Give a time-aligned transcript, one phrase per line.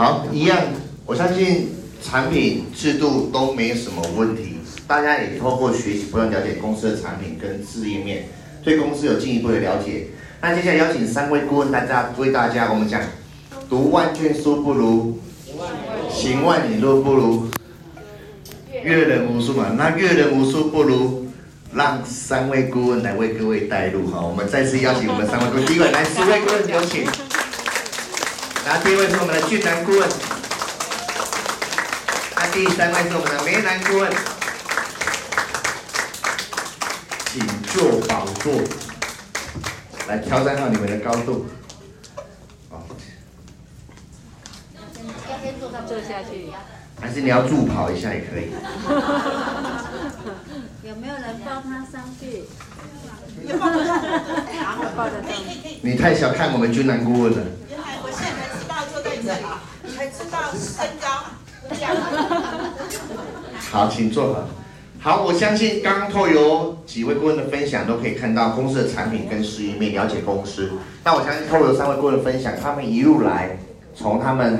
[0.00, 0.56] 好，一样，
[1.04, 1.68] 我相信
[2.02, 4.56] 产品制度都没什么问题，
[4.86, 8.24] 大家也透过学习，不断了解公司的产品跟事业面，
[8.64, 10.06] 对公司有进一步的了解。
[10.40, 12.98] 那接下来邀请三位顾问，大家为大家我们讲，
[13.68, 15.18] 读万卷书不如
[16.10, 17.48] 行万里路，不如
[18.82, 19.74] 阅人无数嘛。
[19.76, 21.26] 那阅人无数不如
[21.74, 24.22] 让三位顾问来为各位带路哈。
[24.22, 27.04] 我们再次邀请我们三位顾问，第一位来，四位顾问有请。
[28.72, 30.08] 那第一位是我们的俊男顾问，
[32.36, 34.08] 那第三位是我们的梅男顾问，
[37.26, 38.62] 请坐宝座，
[40.06, 41.46] 来挑战好你们的高度。
[42.70, 42.78] 要
[45.42, 46.52] 先坐到坐下去，
[47.00, 48.52] 还是你要助跑一下也可以。
[50.84, 52.44] 有没有人抱他上去？
[55.82, 57.44] 你太小看我们俊男顾问了。
[59.96, 61.08] 才知道身高。
[63.70, 64.44] 好，请坐好。
[65.02, 70.70] 好，我相信刚刚透由几位顾问的分享，都可以看到公司的产品跟事业面，了解公司。
[71.04, 73.56] 那我相信透由三位顾问的分享，他们一路来，
[73.94, 74.58] 从他们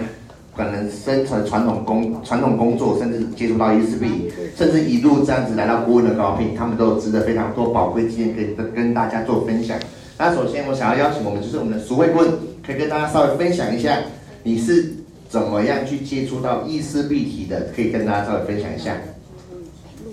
[0.56, 9.78] 可能生存传统工传统工作，甚至接触到 E4B，甚至一路这样子来到顾问的高聘，他们都有值得非常多宝贵经验跟跟大家做分享。
[10.16, 12.30] 那首先我想要邀请我们就是我们的淑慧顾问，
[12.64, 13.98] 可以跟大家稍微分享一下，
[14.42, 14.94] 你是。
[15.30, 17.68] 怎么样去接触到伊思必提的？
[17.72, 18.96] 可以跟大家稍微分享一下。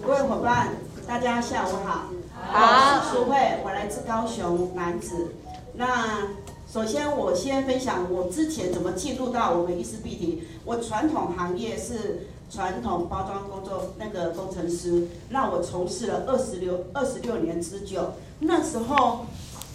[0.06, 0.74] 各位伙伴，
[1.08, 2.12] 大家下午好。
[2.40, 3.02] 好。
[3.02, 5.34] 我是淑慧，我来自高雄男子。
[5.74, 6.28] 那
[6.72, 10.44] 首先我先分享我之前怎么进入到我们伊思必提。
[10.66, 18.14] 我传统行业是传统包装工作那个工程师，那我从事了二十六二十六年之久。
[18.38, 19.26] 那时候。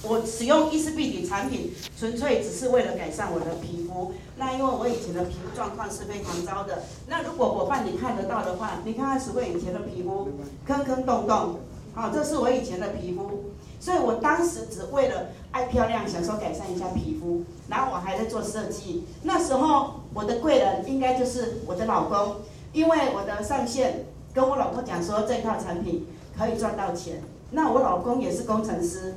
[0.05, 4.12] 我使用 E4B 体产品，纯粹只是为了改善我的皮肤。
[4.36, 6.83] 那因为我以前的皮肤状况是非常糟的。
[7.06, 10.28] 那如果伙伴你看得到的话，你看看淑慧以前的皮肤，
[10.67, 11.61] 坑坑洞洞，
[11.95, 13.52] 好，这是我以前的皮肤。
[13.79, 19.05] 所以我当时只为了爱漂亮，想说改善一下皮肤，然后我还在做设计。
[19.23, 22.36] 那时候我的贵人应该就是我的老公，
[22.73, 24.05] 因为我的上线
[24.35, 27.23] 跟我老公讲说这套产品可以赚到钱。
[27.52, 29.14] 那我老公也是工程师。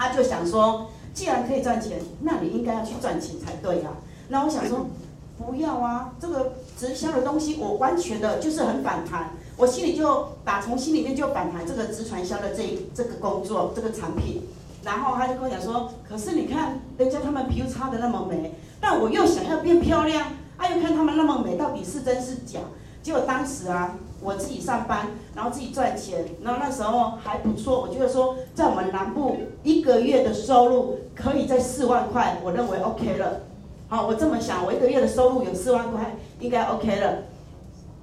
[0.00, 4.00] 他就想说，既然可以赚钱，那你应该要去赚钱才对呀、啊。
[4.28, 4.86] 那我想说，
[5.36, 14.40] 不要啊，这个直销的东西我完全的就是很反弹，我心里就打从心里面就反弹这个直传销的这这个工作这个产品。
[14.82, 22.60] 然后他就跟我讲说，可是你看人家他们皮肤擦的那么美，但我又想要变漂亮，哎、啊，又看他们那么美，到底是真是假？
[23.02, 23.96] 结果当时啊。
[24.22, 27.80] 我自己上班，然后自己赚钱，然后那时候还不错。
[27.80, 33.40] 我觉得说，在我们南部一个月的收入可以在四万块，我认为 OK 了。
[33.88, 37.18] 好，我这么想，我一个月的收入有四万块，应该 OK 了。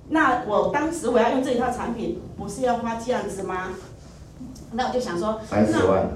[0.10, 3.70] 那我当时我要用这一套产品，不是要花这样子吗？
[4.72, 6.10] 那我就想说，三十万，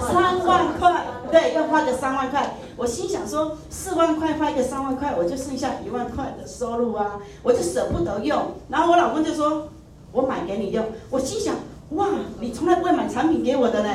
[0.00, 2.54] 三万块，对，要花个三万块。
[2.76, 8.52] 我心想说，四万块花一个三万块，我就剩下一万块的收入啊，我就舍不得用。
[8.68, 9.68] 然后我老公就说，
[10.12, 10.84] 我买给你用。
[11.10, 11.54] 我心想，
[11.90, 12.08] 哇，
[12.40, 13.90] 你从来不会买产品给我的呢，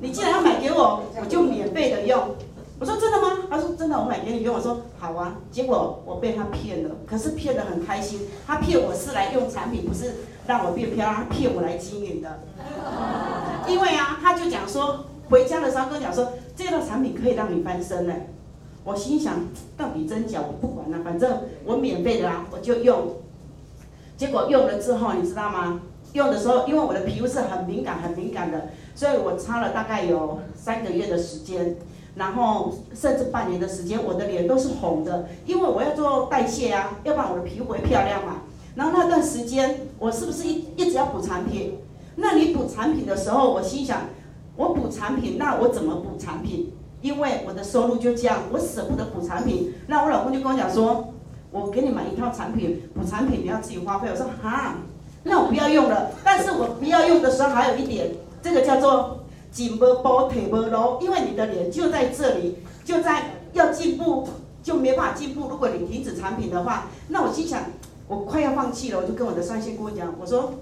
[0.00, 2.36] 你既然要买给我，我就免费的用。
[2.78, 3.38] 我说真的吗？
[3.48, 4.54] 他说真的，我买给你用。
[4.54, 5.36] 我说好啊。
[5.50, 8.20] 结果我被他骗了，可是骗得很开心。
[8.46, 10.14] 他骗我是来用产品，不是
[10.46, 12.40] 让我变漂亮，他骗我来经营的。
[13.68, 15.04] 因为啊，他就讲说。
[15.30, 18.14] 回家的时候跟我讲说，这套产品可以让你翻身呢。
[18.84, 19.46] 我心想，
[19.76, 23.12] 到底真假我不管了，反正我免费的啦，我就用。
[24.16, 25.80] 结果用了之后，你知道吗？
[26.14, 31.76] 用的时候，因为我的皮肤是很敏感、很敏感的，所以我擦了大概有三个月的时间，
[32.16, 38.42] 然后甚至半年的时间，我的脸都是红的，因为我要做代谢啊，要不然我的皮肤会漂亮嘛。
[38.74, 41.78] 然后那段时间，我是不是一一直要补产品？
[42.16, 44.02] 那你补产品的时候，我心想。
[44.56, 46.72] 我补产品，那我怎么补产品？
[47.00, 49.74] 因为我的收入就这样，我舍不得补产品。
[49.88, 51.12] 那我老公就跟我讲说，
[51.50, 54.08] 我给你买一套产品，补产品你要自己花费。
[54.08, 54.76] 我说哈，
[55.24, 56.12] 那我不要用了。
[56.22, 58.10] 但是我不要用的时候还有一点，
[58.40, 59.18] 这个叫做
[59.50, 64.28] 紧不包腿不柔，因为你的脸就在这里，就在要进步
[64.62, 65.48] 就没法进步。
[65.48, 67.62] 如果你停止产品的话，那我心想
[68.06, 70.52] 我快要放弃了，我就跟我的上线顾问讲，我说。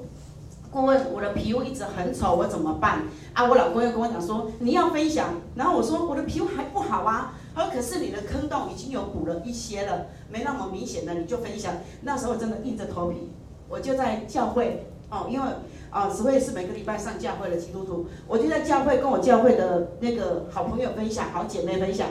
[0.70, 3.02] 顾问，我的皮肤一直很丑，我怎么办？
[3.32, 7.34] 啊，我老公又跟我讲说你要分享，然后我说我的皮肤还不好啊。
[7.54, 11.74] 他说可是你的坑洞已经有补了一些了，没那么明显的，你就分享。
[12.02, 13.32] 那时候真的硬着头皮，
[13.68, 15.46] 我就在教会哦，因为
[15.90, 22.06] 啊，淑慧是每个礼拜上教会的基督徒，我就在教会跟我教会的那个好朋友分享，好姐妹分享。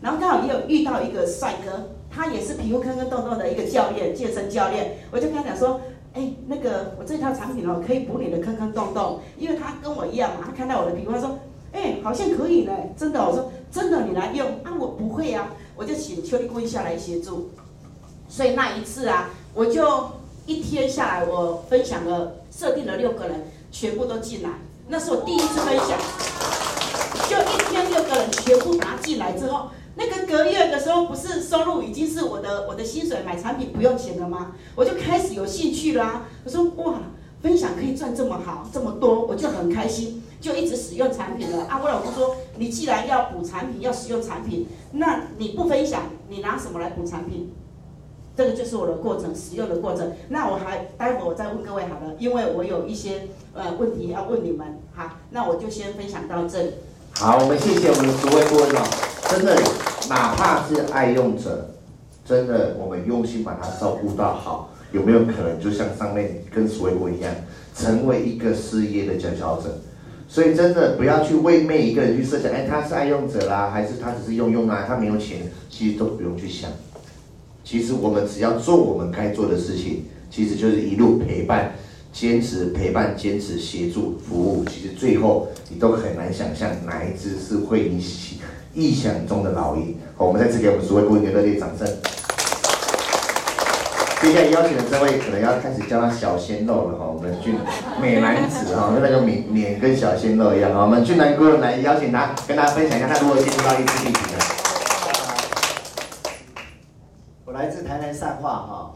[0.00, 5.80] 然后刚好也有遇到一个帅哥，他也是皮肤坑坑洞洞的一个教练，健身教练，我就跟他讲说，
[6.18, 11.38] 哎，那个我这套产品哦，可以补你的坑坑洞洞，因为他跟我一样嘛，他看到我的皮肤，他说，
[11.70, 17.50] 哎，好像可以呢，真的，我说真的，你来用啊，我不会啊，我就请邱丽贵下来协助，
[18.28, 20.10] 所以那一次啊，我就
[20.44, 24.48] 一天下来，我分享了，设定了六个人，全部都进来，
[24.88, 25.96] 那是我第一次分享，
[27.30, 29.68] 就一天六个人全部拿进来之后。
[29.98, 34.52] 那个隔月的时候，不是收入已经是我的我的薪水买产品不用钱了吗？
[34.76, 37.00] 我就开始有兴趣啦、我说哇，
[37.42, 41.64] 分享可以赚这么好这么多，我就很开心，就一直使用产品了。
[41.64, 47.52] 啊，我老公说，你既然要补产品，要使用产品，那你不分享，你拿什么来补产品？
[48.36, 50.12] 这个就是我的过程，使用的过程。
[50.28, 54.78] 那我还待会我再问各位好了，因为我有一些呃问题要问你们。
[54.94, 56.70] 好，那我就先分享到这里。
[57.14, 58.84] 好，我们谢谢我们的十位顾问哦，
[59.28, 59.56] 真的，
[60.08, 61.74] 哪怕是爱用者，
[62.24, 67.30] 真的，我们用心把他照顾到好，有没有可能就像上面跟十位顾问一样，
[67.74, 69.78] 成为一个事业的佼佼者？
[70.26, 74.84] 所以真的不要去为每一个人去设想，哎，他是爱用者啦，还是他只是用用啊？
[74.86, 76.70] 他没有钱，其实都不用去想。
[77.62, 81.72] 其实我们只要做我们该做的事情，其实就是一路陪伴。
[82.10, 88.40] 坚持陪伴，坚持协助服务，其实最后你都很难想象哪一只是会引起
[88.74, 89.98] 意想中的老鹰。
[90.16, 91.86] 好，我们再次给我们十位顾问一个热烈掌声。
[94.20, 97.54] 接下来邀请的这位可能要开始叫他小鲜肉了哈，我们俊
[98.02, 104.38] 美男子哈，跟那个脸脸跟小鲜肉一样哈，我们俊男顾问来邀请他跟大家分享一下他如何接触到一支立体的。
[107.44, 108.94] 我来自台南善化哈，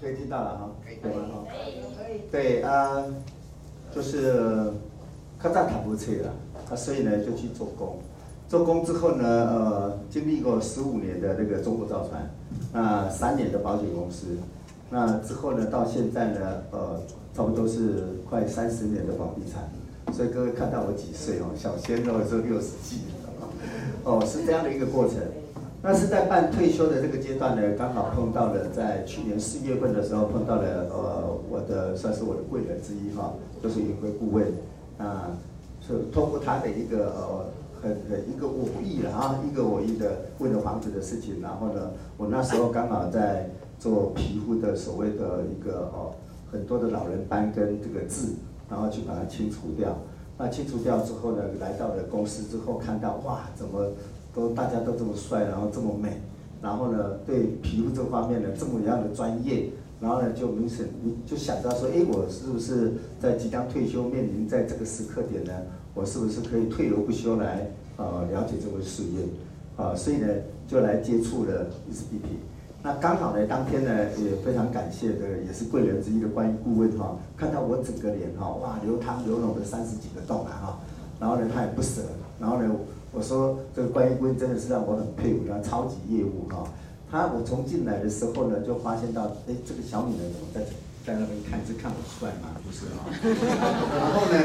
[0.00, 1.12] 可以听到了哈，可以吗？
[2.32, 3.04] 对啊，
[3.94, 4.72] 就是
[5.38, 6.32] 客栈谈不切了，
[6.68, 8.00] 啊，所以呢就去做工，
[8.48, 12.30] 做工之后呢，呃，经历过十五年的那个中国造船，
[12.72, 14.26] 那三年的保险公司，
[14.90, 17.00] 那之后呢，到现在呢，呃，
[17.34, 23.00] 差不多是快三十年的房地产，所以各位看到我几岁哦，小鲜肉是六十几，
[24.04, 25.16] 哦，是这样的一个过程。
[25.86, 34.46] 那是在办退休的这个阶段呢，刚好碰到了在去年四月份的时候碰到了呃我的算是我的贵人之一哈，就是云辉顾问
[34.96, 35.28] 啊，
[35.86, 37.44] 是通过他的一个呃
[37.84, 46.14] 很很一个我意了啊，一个我意的为了房子的事情，然后呢，我那时候刚好在做皮肤的所谓的一个哦
[46.50, 48.28] 很多的老人斑跟这个痣，
[48.70, 49.96] 然后去把它清除掉。
[50.38, 53.92] 那清除掉之后呢，来到了公司之后看到哇怎么。
[54.34, 56.20] 都大家都这么帅，然后这么美，
[56.64, 59.68] 然后呢，对皮肤这方面呢这么样的专业，
[60.00, 65.52] 然后呢就明显你就想到说，哎，我是不是在即将退休，面临在这个时刻点呢，
[65.92, 69.26] 我是不是可以退而不休来呃了解这个事业，
[69.76, 70.26] 啊，所以呢
[70.66, 72.40] 就来接触了 ESBP。
[72.82, 80.78] 那刚好呢当天呢也非常感谢的也是贵人之一的关于顾问哈，看到我整个脸哈，哇流汤流脓的三十几个洞啊哈，
[81.20, 82.00] 然后呢他也不舍，
[82.40, 82.74] 然后呢。
[83.14, 86.66] 我说这个关于贵真的是让我很佩服他，超级业务哈。
[87.10, 90.60] 他我从进来的时候呢，就发现到，哎，这个小女人怎么在
[91.06, 91.60] 在那边看？
[91.64, 92.58] 是看我帅吗？
[92.66, 93.06] 不是啊。
[93.22, 94.36] 然后呢，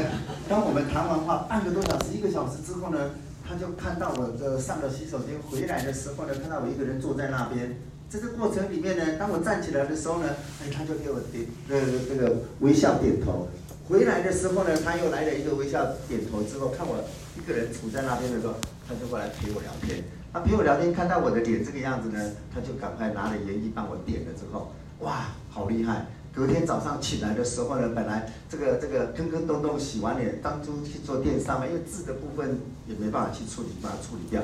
[0.48, 3.10] 当我们谈完话半个多小时、一个小时之后呢，
[3.44, 7.76] 他就看到我这上了洗手间回来的时候呢，看到我一个人坐在那边。
[8.08, 10.28] 在这个过程里面呢，当我站起来的时候呢，
[10.62, 13.48] 哎，他就给我点呃这个微笑点头。
[13.90, 17.02] 回来的时候呢，他又来了一个微笑点头之后，看我
[17.36, 18.54] 一个人杵在那边的时候，
[18.86, 20.04] 他就过来陪我聊天。
[20.32, 24.70] 他陪我聊天，看到我的脸这个样子呢，他就赶快拿了盐液帮我点了之后，
[25.00, 26.06] 哇，好厉害！
[26.32, 34.40] 隔天早上起来的时候呢，本来这个这个坑坑洞洞洗完脸，当初去做电商嘛，因为痣的部分也没办法去处理，把它处理掉。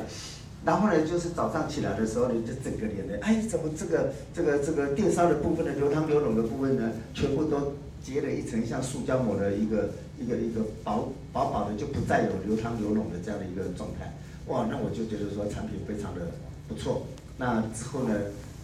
[0.64, 7.76] 然后呢，就是早上起来的时候呢，就整个脸呢，哎，怎么这个这个这个电商的部分的流汤流脓的部分呢，全部都。
[8.06, 14.14] 结了一层像塑胶膜的一个一个一个薄薄薄的，就不再有流汤流脓的这样的一个状态。
[14.46, 16.30] 哇，那我就觉得说产品非常的
[16.68, 17.04] 不错。
[17.36, 18.14] 那之后呢，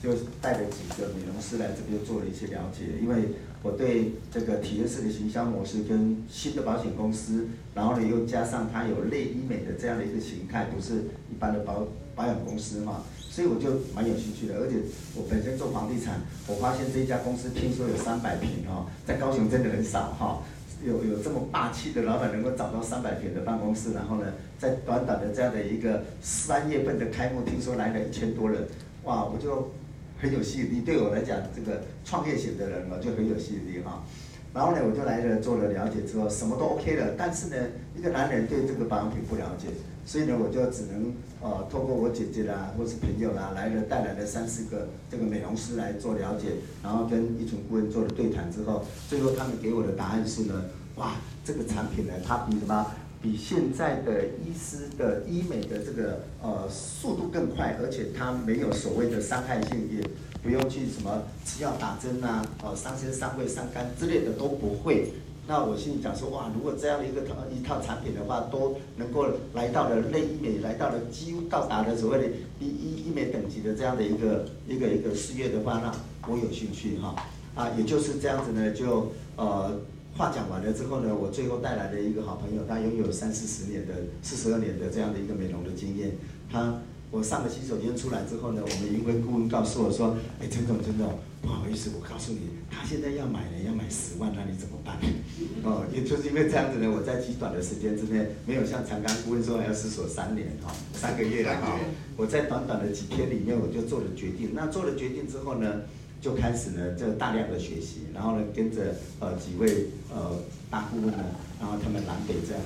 [0.00, 3.30] 就带了几个美容师来这边做了一些了解，因为
[3.64, 10.98] 我对这个体验式的行销模式跟新的保险公司，然后呢又加上它有类医美的这样的一个形态，不是
[11.32, 11.84] 一般的保
[12.14, 13.02] 保养公司嘛。
[13.32, 14.76] 所以我就蛮有兴趣的，而且
[15.16, 20.42] 我本身做房地产，我发现这一家公司听说有三百平哈，在高雄真的很少哈，
[20.84, 28.68] 有有这么霸气的老板能够找到三百平的办公室，然后呢，在短短的这样的一个三月份的开幕，听说来了一千多人，
[29.04, 29.72] 哇，我就
[30.20, 30.82] 很有吸引力。
[30.82, 34.04] 对我来讲，这个创业型的人嘛，就很有吸引力哈。
[34.52, 37.56] 然后呢，我就来了做了了解之后，什么都 OK 了，但是呢，
[37.96, 39.68] 一个男人对这个保养品不了解。
[40.04, 50.64] 所以呢，我就只能呃透过我姐姐啦，或是朋友啦来了带来了三四个这个美容师来做了解，然后跟一群顾问做了对谈之后，最后他们给我的答案是呢，
[50.96, 52.86] 哇，这个产品呢，它比什么？
[53.22, 60.04] 比现在的医师的医美的这个呃速度更快，而且它没有所谓的伤害性，也
[60.42, 65.12] 不用去什么吃药打针啊，呃伤身伤胃伤肝之类的都不会。
[65.46, 72.24] 那我心里讲说，哇，如果这样的一个套一套产品的话，都能够来到了类医美，来到了几乎到达了所谓的
[72.60, 75.92] 医医医美等级的这样的一个一个一个事业的话，那
[76.30, 77.14] 我有兴趣哈。
[77.54, 79.70] 啊，也就是这样子呢，就呃。
[80.14, 86.12] 话讲完了之后呢，我最后带来的一个好朋友，他拥有三四十年的、四十二年的这样的一个美容的经验。
[86.50, 86.78] 他，
[87.12, 92.40] 我上了洗手间出来之后呢，我们营会顾问告诉我说：“哎，陈总，陈总，不好意思，我告诉你，
[92.70, 94.96] 他现在要买呢，要买十万，那你怎么办？”
[95.62, 101.84] 哦，也就是因为这样子呢，我在极短的时间之内，没有像长刚顾问说还要思索三年哈，三个月两个月，
[102.16, 104.50] 我在短短的几天里面我就做了决定。
[104.54, 105.82] 那做了决定之后呢？
[106.22, 110.38] 就开始呢，就大量的学习，然后呢，跟着呃几位呃
[110.70, 111.24] 大顾问呢，
[111.58, 112.62] 然后他们南北这样，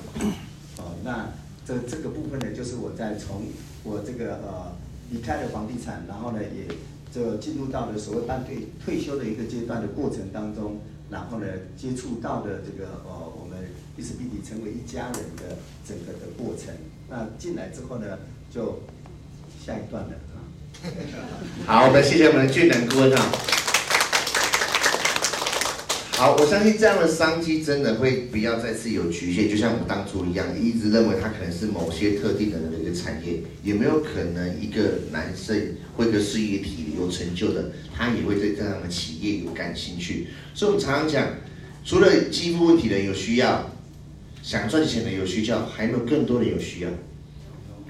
[0.77, 1.33] 哦、呃，那
[1.65, 3.47] 这这个部分呢，就是我在从
[3.87, 4.75] 我这个呃
[5.11, 6.67] 离开了房地产，然后呢，也
[7.13, 13.57] 就进入到了所谓半退退休的一个阶段的过程当中，然后呢，接触到的这个呃我们
[13.95, 15.55] 伊丝碧媞成为一家人的
[15.87, 16.73] 整个的过程，
[17.09, 18.19] 那进来之后呢，
[18.53, 18.83] 就
[19.65, 20.11] 下一段了。
[21.65, 23.56] 好，我们谢谢我们的俊能顾问啊。
[26.17, 40.29] 好，我相信这样的商机真的会不要再次有局限，就像我们当初一样，一直认为它可能是某些特定的人的一个产业，有没有可能一个男生或一个事业体有成就的，他也会对这样的企业有感兴趣？
[40.55, 41.27] 所以，我们常常讲，
[41.85, 43.69] 除了肌肤问题的有需要，
[44.41, 46.89] 想赚钱的有需要，还有没有更多的有需要？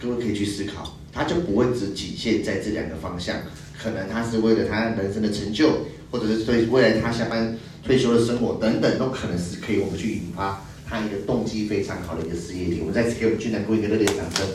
[0.02, 0.98] 各位可以去思考。
[1.14, 3.38] 他就不会只仅限在这两个方向，
[3.82, 12.82] 可能他是为了他人生的成就，或者是对未来他下班退休的生活等等，都可能是可以我们去引发他一个动机非常好的一个事业体。
[12.82, 14.46] 我们再次给我们俊男顾问一个热烈掌声。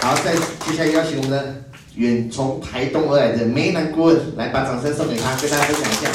[0.00, 1.64] 好，再接下来邀请我们的
[1.96, 6.10] 远从台东而来的美男顾问来把掌声送给他，跟大家分享一下。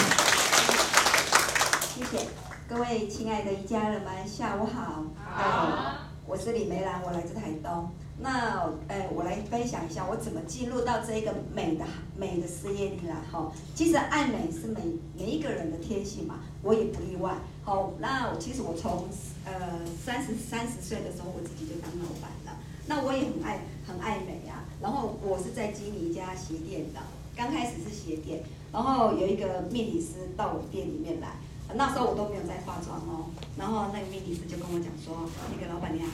[1.93, 2.25] 谢谢
[2.67, 5.05] 各位亲爱的一家人们，下午好。
[5.31, 5.93] 好。
[6.25, 7.91] 我是李梅兰，我来自台东。
[8.19, 11.83] 那，呃，我来分享一下我怎么进入到这一个美的
[12.15, 13.15] 美的事业里来。
[13.31, 14.81] 哈，其实爱美是每
[15.17, 17.35] 每一个人的天性嘛，我也不例外。
[17.63, 19.07] 好，那其实我从
[19.45, 22.59] 呃三十三十岁的时候，我自己就当老板了。
[22.85, 24.63] 那我也很爱很爱美啊。
[24.81, 26.99] 然后我是在经营一家鞋店的，
[27.35, 31.29] 刚开始是鞋店，然后有一个命理师到我店里面来。
[31.75, 33.25] 那时候我都没有在化妆哦，
[33.57, 36.07] 然后那个命理师就跟我讲说，那个老板娘，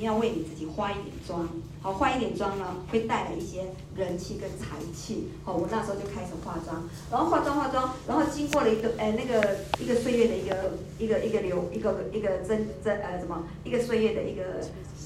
[0.00, 1.46] 你要为你自己化一点妆，
[1.82, 5.28] 好，化一点妆呢，会带来一些人气跟财气。
[5.44, 14.42] 好，我那时候就开始化妆，然后化妆化妆，然后经过了一个呃那个一个岁月的一个一个一个流一个一个真真呃什么一个岁月的一个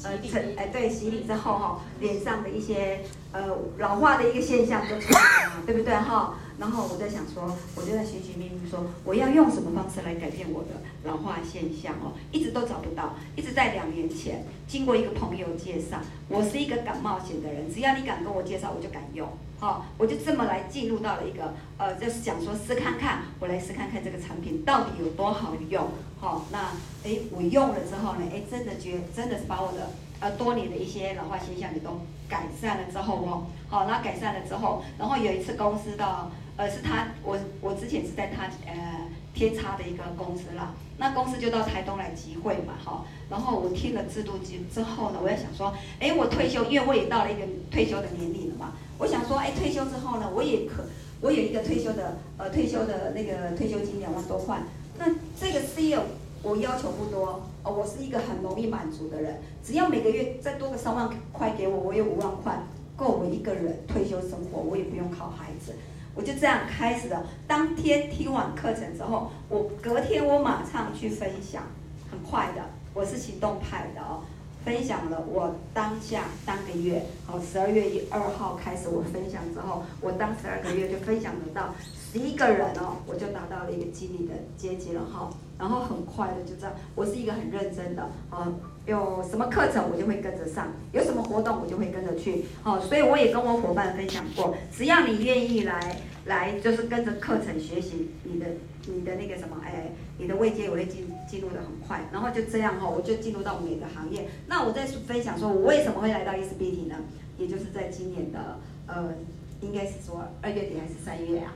[0.04, 3.00] 呃成哎对洗礼之后哈，脸上的一些
[3.32, 3.48] 呃
[3.78, 6.36] 老化的一个现象就出来了，对不对哈？
[6.58, 10.70] 然后我在想说，我就在寻寻觅觅，说我要用什么方式来改变我的
[11.02, 13.14] 老化现象哦，一直都找不到。
[13.34, 19.28] 一直在两年前，经过一个朋友介绍，我是一个敢冒险的人，只要你敢跟我介绍，我就敢用。
[19.60, 25.88] 哦，我就这么来进入到了一个呃，就是想说试看看，我来试看看这个产品到底有多好用。
[26.20, 26.58] 好、那
[27.04, 36.30] 哎，我用了之后呢，哎，真的觉真的是把我的呃多年的一些老化现象也都改善了之后哦，好，那改善了之后，然后有一次公司到。
[36.56, 47.42] 呃，是他，我我之前是在他呃天差的一个公司啦，那公司就到台东来集会嘛，哈，然后我听了制度之之后呢，我也想说，哎，我退休，因为我也到了一个
[47.72, 50.84] 退休的年龄了嘛，我想说，哎，退休之后呢，我也可，
[51.20, 54.62] 我有一个退休的呃退休的那个退休金两万多块，
[54.96, 55.06] 那
[55.36, 55.98] 这个事业
[56.44, 62.62] 我要求不多，哦，我是一个很容易满足的人，只要每个月再多个三万块给我，我有五万块
[62.94, 65.74] 够我一个人退休生活，我也不用靠孩子。
[66.14, 67.24] 我就这样开始的。
[67.46, 71.62] 当天听完课程之后，我隔天我马上去分享，
[72.10, 74.22] 很快的，我是行动派的哦。
[74.64, 81.74] 分享了我当下当个月，好，十二月一二号开始我分享之后，我当十二个月就分享得到
[82.14, 85.28] 十一个人哦，我就达到了一个经理的阶级了哈。
[85.58, 88.52] 然后很快的就这样，我是一个很认真的，啊，
[88.86, 98.46] 有什么课程我就会跟着上，有什么活动我就会跟着去，好，所以我也跟我伙伴分享过，只要你愿意来来就是跟着课程学习，你的
[98.86, 104.28] 你的那个什么，哎，你的位阶也会进进入的很快，然后就这样哈，我就进入到每个行业。
[104.46, 106.94] 那我在分享说，我为什么会来到 e s b t 呢？
[107.38, 109.12] 也就是在今年的呃，
[109.60, 111.52] 应该是说二月底还是三月啊？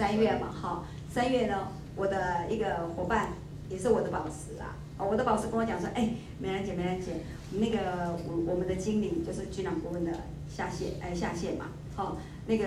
[0.00, 3.32] 三月嘛，哈，三月呢，我的一个伙伴
[3.68, 7.16] 也是我的宝石啊，我的宝石跟我讲说，哎，美兰姐，美兰姐，
[7.50, 10.10] 那个我我们的经理就是居然顾问的
[10.48, 12.16] 下线，哎，下线嘛，好。
[12.46, 12.64] 那个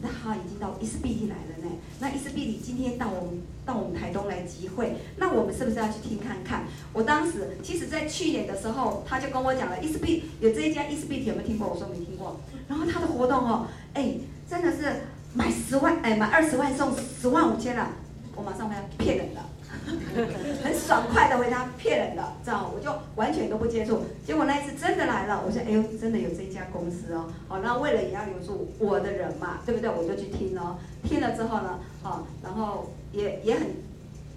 [0.00, 6.64] 他已经到 ISBT 来了呢，那 ISBT 今天到我们到我们台东来集会，那我们是不是要去听看看？
[6.92, 11.66] 我当时其实，在去年的时候，他就跟我讲了 ISBT 有这一家 ISBT 有没有听过？
[11.68, 12.38] 我说没听过。
[12.68, 14.14] 然后他的活动哦，哎，
[14.48, 15.00] 真的是
[15.34, 17.88] 买十万，哎，买二十万送十万五千了，
[18.36, 19.40] 我马上回来骗人的。
[20.62, 24.02] 很爽快的回答，骗人的，这样我就完全都不接触。
[24.24, 29.90] 结果那一次真的来了，我说哎呦，真的有这家公司哦，好，那为了也要留住我的人嘛，对不对？
[29.90, 33.66] 我就去听哦，听了之后呢，好，然后也也很。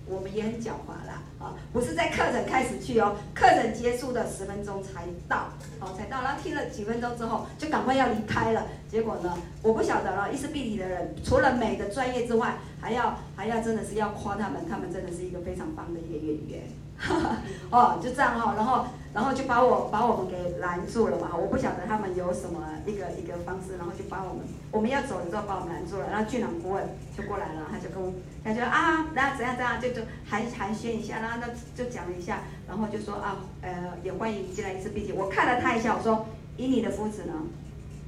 [0.09, 5.49] 我们也很狡猾啦，啊，不是在课程开始去哦，课程结束的十分钟才到，
[5.79, 8.65] 哦才到，然后听了几分钟之后，就赶快要离开了。
[8.89, 16.69] 结果呢，我不晓得了，伊斯必体的人除了美的专业之外，还要还要真的是要夸他们，他们真的是一个非常棒的一个演员。
[17.69, 26.83] 哦，就这样哈，然后然后就把我把我们给拦住了嘛，我不晓得他们有什么一个一个方式，然后就把我们我们要走的时候把我们拦住了，然后俊朗顾问
[27.15, 28.11] 就过来了，他就跟我
[28.43, 36.25] 他就啊，那怎样怎样，就就寒寒暄一下，然后那就讲了一下，然后就说啊，呃，也欢迎进来一次 B 级我看了他一下，我说
[36.57, 37.33] 以你的肤质呢，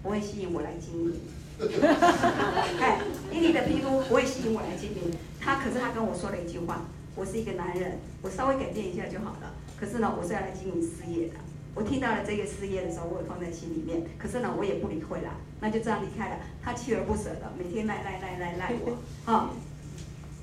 [0.02, 1.14] 不会吸引我来经营，
[1.60, 3.00] 哈哈哈哎，
[3.32, 6.82] 以你的皮肤不会吸引我来经营，他可是他跟我说了一句话。
[7.20, 9.52] 我是一个男人，我稍微改变一下就好了。
[9.78, 11.34] 可是呢，我是要来经营事业的。
[11.76, 14.04] 我听到了这个事业的时候，我也放在心里面。
[14.18, 16.38] 可是呢，我也不理会了，那就这样离开了。
[16.64, 18.96] 他锲而不舍的每天赖赖赖赖赖我，
[19.30, 19.50] 哈。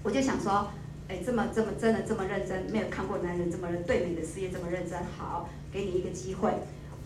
[0.02, 0.68] 我就想说，
[1.08, 4.98] 哎，这么这么真的这么认真，没有看过男人这么对你的事业这么认真。
[5.16, 6.50] 好，给你一个机会。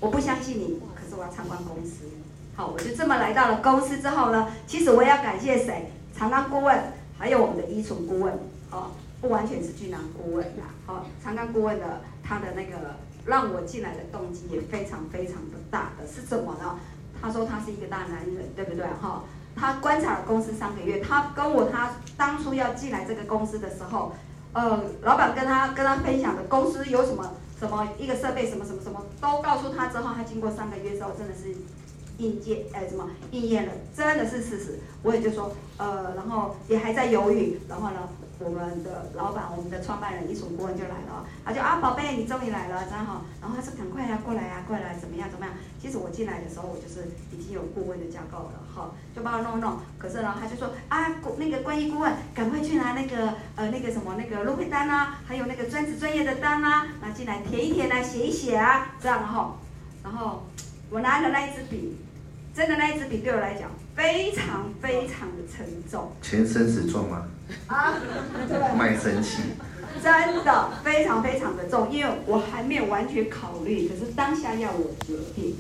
[0.01, 2.07] 我不相信你，可是我要参观公司。
[2.57, 5.93] 好，我就这么来到了公司之后呢，其实我也要感谢谁？
[6.13, 6.77] 长安顾问，
[7.17, 8.37] 还有我们的依纯顾问，
[8.69, 8.97] 好。
[9.21, 16.79] 不完全是俊男顾问啦，好，长冈顾问的他的那个让我进来的动机也非常非常的大的，是什么呢？
[17.21, 18.83] 他说他是一个大男人，对不对？
[19.01, 24.13] 哈，他观察了公司三个月，他跟我他当初要进来这个公司的时候，
[24.55, 31.55] 呃，老板跟他跟他分享的公司有什么什么一个设备什么什么什么都告诉他之后，他经过三个月之后真的是
[32.17, 34.79] 应届，哎，什么应验了，真的是事实。
[35.03, 38.09] 我也就说，呃，然后也还在犹豫，然后呢？
[38.41, 43.23] 我们的老板，我们的创办人，一所顾问就来了，他就啊，宝贝，你终于来了，真好。
[43.39, 45.55] 然后他说，赶快呀，过来呀，过来，怎么样，怎么样？
[45.79, 49.77] 其实我进来的时候，我就是已经有顾问的架构了，哈，就帮我弄弄。
[49.99, 59.55] 可是呢，他就说啊，那个关于顾问，赶快去拿那个呃那个什么那个入会单啊，还有那个专职专业的单啊，拿进来填一填啊，写一写啊，这样哈。
[60.03, 60.47] 然后
[60.89, 61.99] 我拿了那一支笔，
[62.55, 66.11] 真的那一支笔对我来讲非常非常的沉重。
[66.23, 67.27] 全身是重吗？
[67.67, 67.95] 啊，
[68.77, 69.43] 卖身契，
[70.03, 75.57] 真的非常非常的重，因为我还没有完全考虑，可是当下要我决定，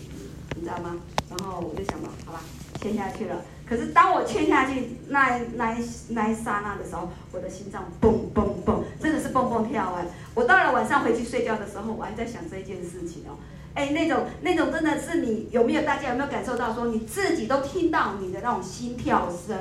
[0.56, 0.96] 你知道吗？
[1.28, 2.40] 然后我就想吧，好吧，
[2.80, 3.36] 签下去了。
[3.68, 10.04] 可是当我签下去那那一那一刹那的时候，我的心脏蹦蹦蹦，真的是蹦蹦跳哎！
[10.34, 13.38] 我到了晚上回去睡觉的时候，我还在想这件事情哦，
[13.74, 15.82] 哎，那种那种真的是你有没有？
[15.82, 19.56] 大家有没有感受到说你自己都听到你的那种心跳声？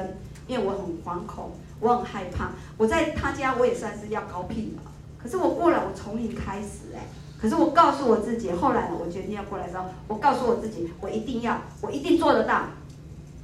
[0.47, 1.51] 因为我很惶恐。
[1.79, 7.07] 我很害怕，我在他家我也算是要高聘了，可是我过来我从零开始哎，
[7.41, 12.67] 可是我告诉我自己，后来呢，我决定要过来的时候，我告诉我自己，我一定要，我一定做得到。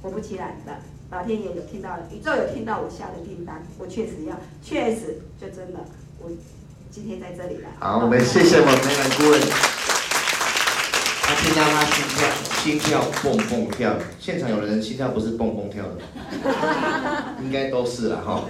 [0.02, 0.76] 果不其然的，
[1.10, 5.80] 老天爷有听到了，宇宙有听到我下的订单，我确实要，确实就真的，
[6.20, 6.30] 我
[6.90, 7.68] 今天在这里了。
[7.80, 9.40] 好，我们谢谢我们美兰顾问。
[11.26, 11.82] 他听到他
[12.66, 16.00] 心跳，蹦蹦跳，现场有人心跳不是蹦蹦跳的，
[17.40, 18.42] 应该都是了哈。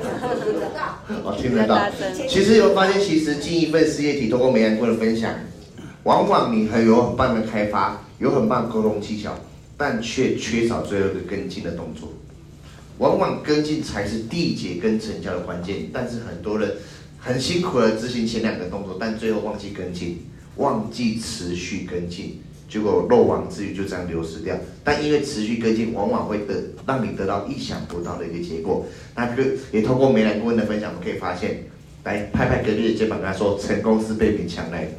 [1.23, 1.79] 哦，听得到。
[2.27, 5.35] 其实有发现，其实尽一份事业体，通过美兰顾问的分享，
[6.05, 9.35] 往往你很有很棒的开发，有很棒的沟通技巧，
[9.77, 12.09] 但却缺少最后一个跟进的动作。
[12.97, 16.73] 往往跟进才是缔结跟成交的关键，但是很多人
[17.19, 20.25] 很辛苦的执行前两个动作，但最后忘记跟进，
[20.57, 22.41] 忘记持续跟进。
[22.69, 26.55] 结果漏网之鱼就这样流失掉，但因为持续跟进，往往会得
[26.87, 28.85] 让你得到意想不到的一个结果。
[29.15, 31.65] 那个也通过美兰顾问的分享，我们可以发现，
[32.05, 34.91] 来拍拍隔壁的肩膀，跟他说，成功是被勉强来的。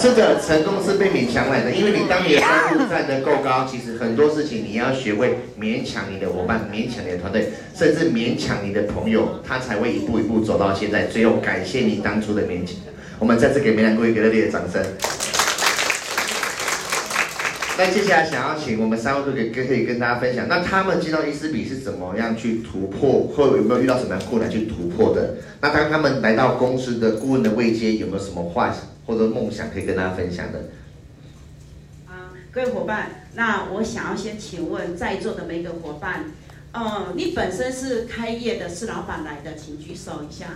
[0.00, 11.06] 是的，成功是被勉强来的，因为你当你的收入站得够高，其实很多事情你要学会勉强你的伙伴，勉强你的团队，甚至勉强你的朋友，他才会一步一步走到现在。
[11.06, 12.76] 最后感谢你当初的勉强，
[13.18, 14.82] 我们再次给梅兰各位热烈的掌声。
[17.76, 25.36] 那接下来想要请我们三位都可以可以跟大家分享，那他们进到伊思比是怎么样去突破，或有没有遇到什么样困难去突破的？
[25.60, 28.74] 那当他们来到公司的顾问的位阶，有没有什么话
[29.06, 30.70] 或者梦想可以跟大家分享的？
[32.06, 36.24] 啊，各位伙伴，那我想要先请问在座的每个伙伴，
[36.72, 40.46] 嗯，你本身是开业的，是老板来的，请举手一下。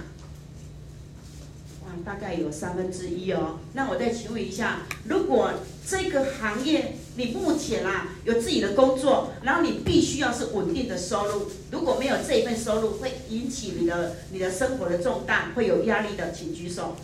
[2.05, 3.59] 大概有三分之一哦。
[3.75, 5.53] 那我再请问一下，如果
[5.87, 16.97] 这个行业你目前啊有自己的工作，然后你必须要是稳定的收入，如果没有这一份收入，会引起你的你的生活的重担，会有压力的，请举手。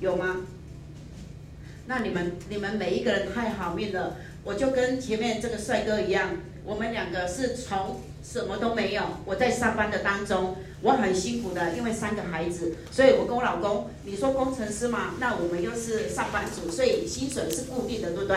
[0.00, 0.42] 有吗？
[1.86, 6.30] 那你们你们每一个人太好命了，我就跟前面这个帅哥一样，
[6.64, 10.56] 我们两个是从什么都没有，我在上班的当中。
[10.82, 18.36] 我很辛苦的，因为三个孩子，所以我跟我老公，你说工程师嘛，那我们又是上班族，所以薪水是固定的，对不对？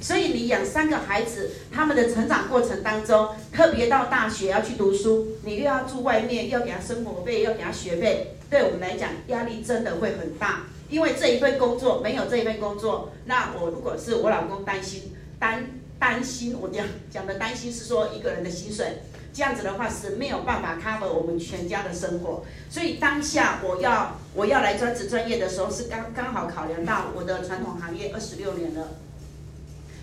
[0.00, 10.62] 所以你养三个孩子，他们的成长过程当中，特别到大学要去读书，你又要住外面，要给他生活费，要给他学费，对我们来讲压力真的会很大。
[10.88, 15.66] 因为这一份工作没有这一份工作，那我如果是我老公担心担
[15.98, 19.02] 担心，我讲讲的担心是说一个人的薪水。
[19.34, 28.88] 这样子的话是没有办法 cover 我们全家的生活，所以当下我要我要来专职专业的时候，是刚刚好考量到我的传统行业二十六年了。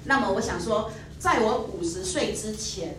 [0.05, 2.95] 那么我想说，在我五十岁之前，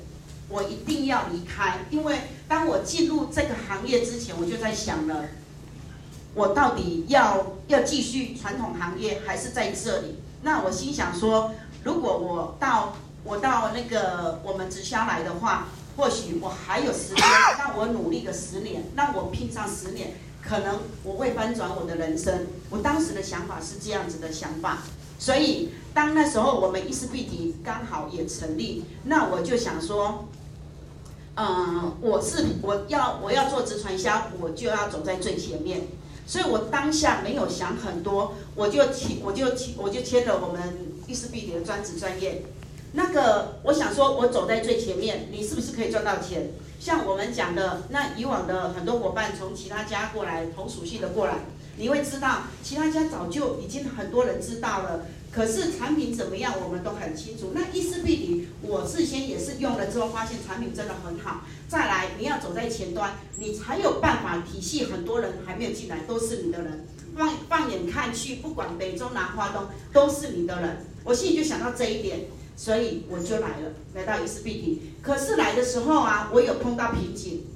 [0.49, 5.25] 我一定要离开，因为当我进入这个行业之前，我就在想了，
[6.35, 10.21] 我到底要要继续传统行业还是在这里？
[10.43, 15.66] 那我心想说，如果我到我到那个我们直销来的话。
[16.00, 17.22] 或许我还有时间，
[17.60, 22.46] 让我努力个十年，让我拼上十年，可能我会翻转我的人生。
[22.70, 24.78] 我当时的想法是这样子的想法，
[25.18, 30.26] 所以当那时候我们伊思必迪刚好也成立，那我就想说，
[31.36, 35.82] 嗯，我是我要我要做直传销，我就要走在最前面，
[36.26, 40.62] 所以我当下没有想很多，我就签我就签我就签了我们
[41.06, 42.42] 伊思必迪的专职专业。
[42.92, 46.50] 那个，我想说，我走在最前面，你是不是可以赚到钱？
[46.81, 51.35] 像我们讲的，那以往的很多伙伴从其他家过来，同属性的过来，
[51.76, 55.07] 你会知道，其他家早就已经很多人知道了。
[55.31, 57.53] 可是产品怎么样，我们都很清楚。
[57.55, 61.42] 那伊思必敌，我事先也是用了之后，发现产品真的很好。
[61.68, 66.85] 再来，你要走在前端，你才有办法体系很多人还没有进来，都是你的人。
[67.16, 70.85] 放放眼看去，不管北中南花东，都是你的人。
[71.05, 72.26] 我心里就想到这一点。
[72.61, 74.83] 所以我就来了，来到伊思必敌。
[75.01, 77.46] 可是来的时候啊，我有碰到瓶颈，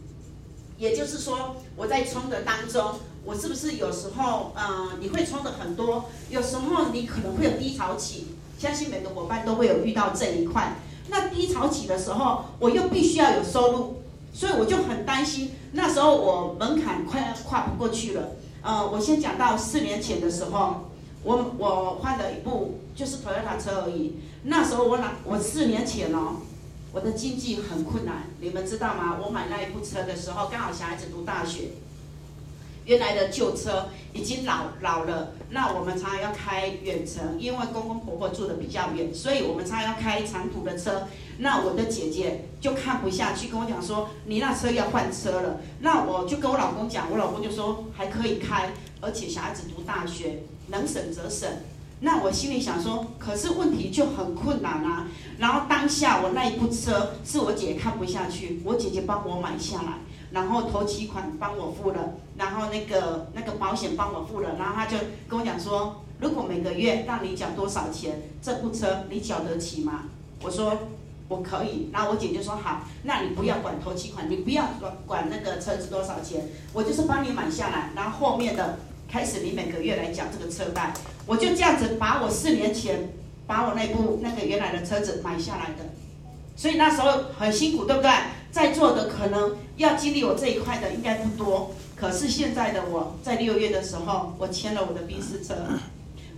[0.79, 8.29] 也就是说，我在冲的当中，我是不是有时候，嗯、你会冲的很多，有时候你可能会有低潮期。
[8.59, 10.79] 相信每个伙伴都会有遇到这一块。
[11.09, 13.97] 那低潮期的时候，我又必须要有收入，
[14.33, 15.51] 所以我就很担心。
[15.73, 18.31] 那时候我门槛快要跨不过去了。
[18.62, 20.88] 呃，我先讲到四年前的时候，
[21.23, 24.14] 我我换了一部就是 Toyota 车而已。
[24.46, 26.37] 那时候我拿我四年前哦，
[26.92, 29.18] 我的经济很困难，你们知道吗？
[29.24, 31.70] 我买那一部车的时候，刚好小孩子读大学，
[32.85, 41.09] 原来的旧车已经老老了，那我们常常要开远程，因为公公婆婆住的比较远，所以我们常常要开长途的车。
[41.38, 45.61] 那我的姐姐就看不下去，跟我讲说，你那车要换车了。
[45.80, 51.48] 那我就跟我老公讲，我老公就说还可以开，而且小孩子读大学，能省则省。
[52.05, 55.09] 那我心里想说，可是问题就很困难啊。
[55.38, 59.95] 然后当下我那一部车是我姐看不下去，我姐姐帮我买下来，
[60.31, 70.03] 然后头期款帮我付了，然后那个那个保险帮我付了，然后他就跟我讲说，如果每个月让你缴多少钱，这部车你缴得起吗？
[70.43, 70.77] 我说
[71.27, 71.88] 我可以。
[71.90, 78.79] 然后我姐姐说好，那你不要管头期款，你不要管管那个车子多少钱，我就是帮你买下来，然后后面的。
[79.07, 80.93] 开始你每个月来缴这个车贷，
[81.27, 83.13] 我就这样子把我四年前
[83.47, 85.85] 把我那部那个原来的车子买下来的，
[86.57, 88.11] 所以那时候很辛苦，对不对？
[88.51, 95.55] 在座的可能要经历我这一块的应该不多，可是现在的我在六月的时候，我签了我的宾士车，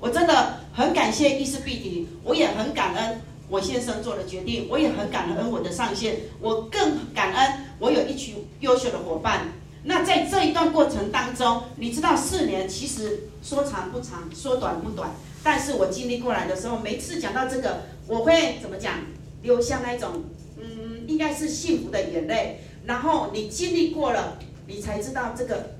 [0.00, 3.20] 我真的很感谢伊思必敌，我也很感恩
[3.50, 9.48] 我先生做的决定，我也很感恩我的上线，我更感恩我有一群优秀的伙伴。
[9.88, 15.10] 那在这一段过程当中，你知道四年其实说长不长，说短不短。
[15.44, 18.94] 但是我经历过来的时候，每次讲到这个，我会怎么讲？
[19.42, 20.24] 流下那种，
[20.58, 22.62] 嗯，应该是幸福的眼泪。
[22.84, 25.76] 然后你经历过了，你才知道这个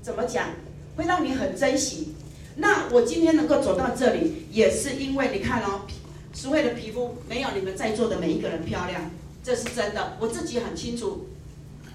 [0.00, 0.50] 怎么讲，
[0.96, 2.14] 会让你很珍惜。
[2.54, 5.80] 那我今天能够走到这里，也是因为你看哦，
[6.32, 9.10] 淑慧的皮肤没有你们在座的每一个人漂亮，
[9.42, 11.26] 这是真的，我自己很清楚。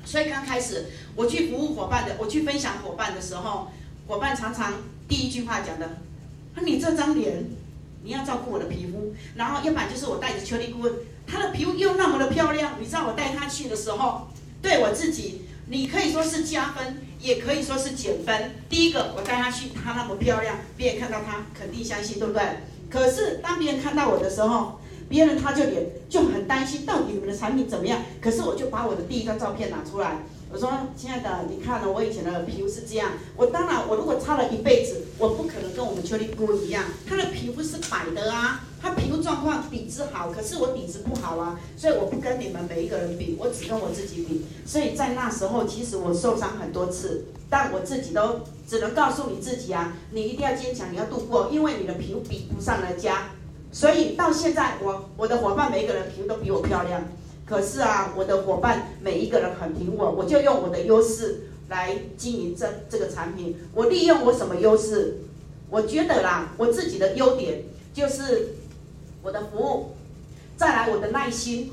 [0.06, 3.72] 所以刚开始我去服务伙伴的，我去分享伙伴的时候，
[4.08, 4.74] 伙伴常常
[5.08, 5.98] 第一句话讲的，
[6.62, 7.46] 你这张脸，
[8.04, 10.94] 你要照顾我的皮肤，然后要不然就是我带着邱丽顾问，
[11.28, 14.28] 她的皮肤又那么的漂亮，你知道我带她去的时候，
[14.62, 18.56] 对我自己，你可以说是加分，也可以说是减分。
[18.70, 22.42] 第一个，我带她去，她那么漂亮，别人看到她肯定相信，对不对？
[22.90, 28.00] 可是当别人看到我的时候，别人他就脸就很担心，到底你们的产品怎么样？
[28.22, 30.20] 可是我就把我的第一张照片拿出来，
[30.52, 33.12] 我说：“亲爱的，你看了我以前的皮肤是这样。
[33.36, 44.46] 我当然，我如果擦了一辈子，我不可能跟我们邱丽姑一样，她的皮肤是白的啊，她皮肤状况底子好，可是我底子不好啊，所以我不跟你们每一个人比，我只跟我自己比。
[44.66, 53.30] 所以在那时候，其实我受伤很多次，但我自己都只能告诉你自己啊，你一定要坚强，你要度过，因为你的皮肤比不上人家。”
[53.72, 57.04] 所以到现在，我我的伙伴每一个人皮肤都比我漂亮，
[57.46, 63.56] 可是啊，我的伙伴每一个人很平我，我就用我的优势来经营这这个产品。
[63.76, 65.20] 我利用我什么优势？
[65.70, 68.56] 我觉得啦，我自己的优点就是
[69.22, 69.92] 我的服务，
[70.58, 71.72] 再来我的耐心，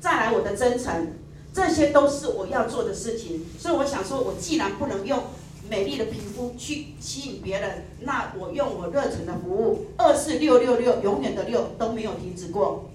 [0.00, 1.12] 再来我的真诚，
[1.54, 3.46] 这些都是我要做的事情。
[3.58, 5.22] 所以我想说，我既然不能用。
[5.68, 12.88] 美丽的皮肤去吸引别人，那我用我热忱的服务，二四六六六，永远的六都没有停止过，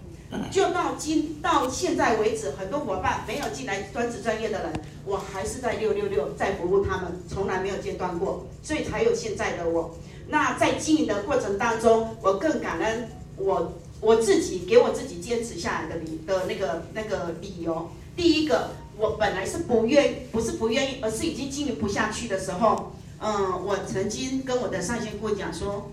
[0.49, 4.73] 就到今到现在为止，很多伙伴没有进来专职专业的人，
[5.05, 9.95] 我还是在六六六在服务他们，从来没有间断过，所以才有现在的我。
[10.27, 17.89] 那在经营的过程当中，我更感恩我我自己给我自己坚持下来的理的那个那个理由。
[18.15, 18.69] 第一个。
[18.97, 25.91] 我本来是不愿，不是不愿意，而是已经经营不下去的时候，嗯，我曾经跟我的上线顾问讲说，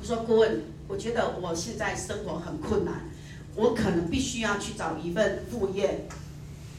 [0.00, 3.10] 我说顾问，我觉得我现在生活很困难，
[3.56, 6.06] 我可能必须要去找一份副业，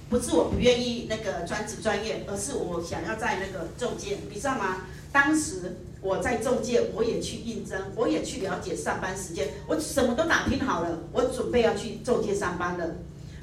[0.10, 4.86] 不是我不愿意那个专职专业，而是我想要在那个中介，你知道吗？
[5.12, 12.96] 当时我在中介，我也去应征，我也去了解上班时间，我什么都打听好了，我准备要去中介上班了。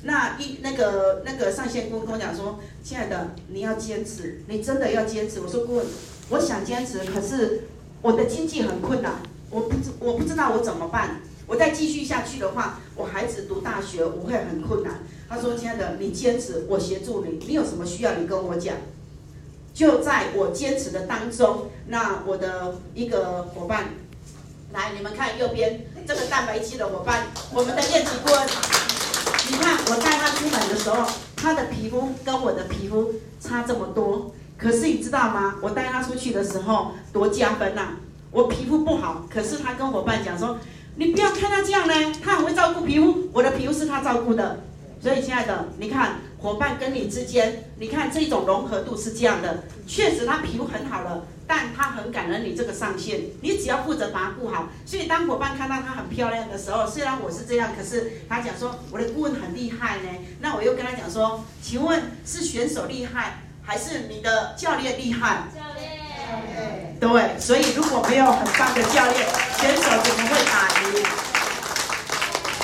[0.02, 5.40] 那一那个那个上线顾问跟我讲说，亲爱的，你要坚持，你真的要坚持。
[5.40, 5.86] 我说顾问，
[6.30, 7.64] 我想坚持，可是
[8.00, 9.14] 我的经济很困难，
[9.50, 11.20] 我不知我不知道我怎么办。
[11.46, 15.00] 我再继续下去的话，我孩子读大学我会很困难。
[15.28, 18.76] 他说，亲爱的，你坚持，我协助你，你有什么需要你跟我讲。
[19.74, 23.90] 就在我坚持的当中，那我的一个伙伴，
[24.72, 28.99] 来你们看右边这个蛋白期的伙伴，我们的练习顾问。
[29.50, 34.32] 你看我带他出门的时候，他的皮肤跟我的皮肤差这么多。
[34.56, 35.56] 可是你知道吗？
[35.60, 37.96] 我带他出去的时候多加分呐！
[38.30, 40.56] 我皮肤不好，可是他跟伙伴讲说
[40.94, 43.28] ：“你不要看他这样呢，他很会照顾皮肤。
[43.32, 44.60] 我的皮肤是他照顾的。”
[45.02, 49.64] 所以亲爱的，你看伙伴跟你之间，你看这种融合度是这样的。
[49.86, 51.26] 确实他皮肤很好了。
[51.46, 54.68] 但他很感恩你这个上线，你只要负责把它顾好。
[54.86, 60.08] 所以当伙伴看到他很漂亮的时候，虽然我是这样，可是他讲说我的顾问很厉害呢。
[60.40, 65.48] 那我又跟他讲说，请问是选手厉害，还是你的教练厉害？
[65.52, 66.96] 教练。
[67.00, 69.16] 对，所以如果没有很棒的教练，
[69.58, 71.29] 选手怎么会打赢？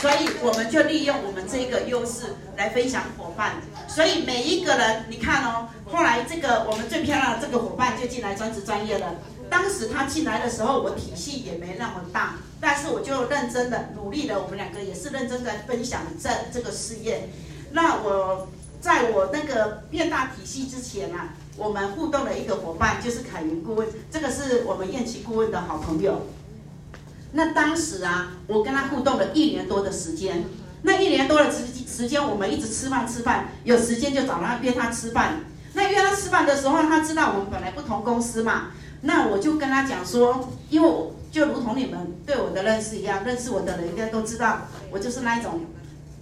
[0.01, 3.57] 所以我们就利用我们这个优势来分享伙伴。
[3.89, 9.15] 所以每一个人，你看哦，后来这个我们最漂亮的这个伙伴就进来专职专业了。
[9.49, 17.29] 当时他进来的时候，我体系也没那么大，但是我就认真的努力的，我们两个也是认真的分享这这个事业。
[17.71, 18.49] 那我
[18.81, 26.27] 在我那个变大体系之前啊，我们互动的一个伙伴就是凯云顾问，这个是我们燕琪顾问的好朋友。
[27.33, 30.45] 那当时啊，我跟他互动了一年多的时间，
[30.83, 35.41] 那一年多的时时间，我们一直吃饭吃饭，有时间就找他约他吃饭。
[35.75, 38.69] 那约他吃饭的时候，他知道我们本来不同公司嘛，
[39.03, 45.67] 那我就跟他讲说，因为我就如同你们对我的认识一样，认识我的人应该都知道，我就是那一种，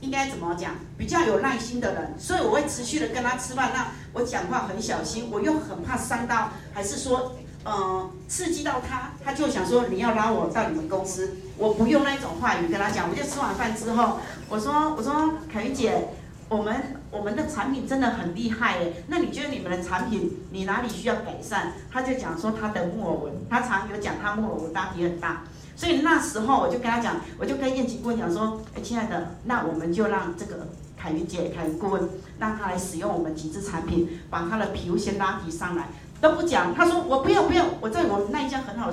[0.00, 3.70] 应该怎么讲，比较有耐心的人，所以我会持续的跟他吃饭。
[3.74, 7.36] 那我讲话很小心，我又很怕伤到，还是说。
[7.64, 14.18] 呃，刺激到他，他就想说你要拉我到你们公司，我不用那种话语跟他讲，我就吃完饭之后，
[14.50, 16.08] 我说我说凯云姐，
[16.50, 21.72] 我们我们的产品真的很厉害诶，那你觉得你们的产品你哪里需要改善？
[21.90, 35.88] 他就讲说他的木耳纹，他常有讲他木耳纹大体很大，所以那时候我就跟他讲，我就跟燕琪顾问讲说，哎，亲爱的，那我们就让这个凯云姐、凯云顾问，让他来使用我们几支产品，把他的皮肤先拉提上来，
[36.20, 36.74] 都不讲。
[36.74, 38.90] 他说我不要不要，我在我们那一家很好，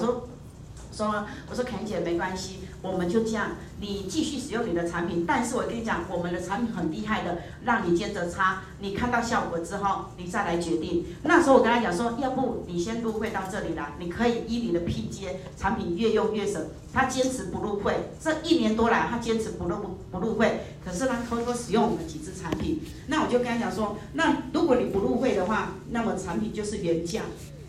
[0.92, 1.26] 说。
[1.50, 5.26] 我说凯姐没关系，我们就这样，你继续使用你的产品。
[5.28, 11.06] 但是我跟你讲，我们的产品很厉害的，让你接着擦，你看到效果之后，你再来决定。
[11.24, 16.66] 那时候我跟他讲说，要不你先入会到这里来，你可以依你的批接，产品越用越省。
[16.94, 19.78] 他坚持不入会，这一年多来他坚持不入
[20.12, 22.82] 不入会，可是他偷偷使用我们几支产品。
[23.08, 27.22] 那我就跟他讲说，那如果你不入会的话，那么产品就是原价。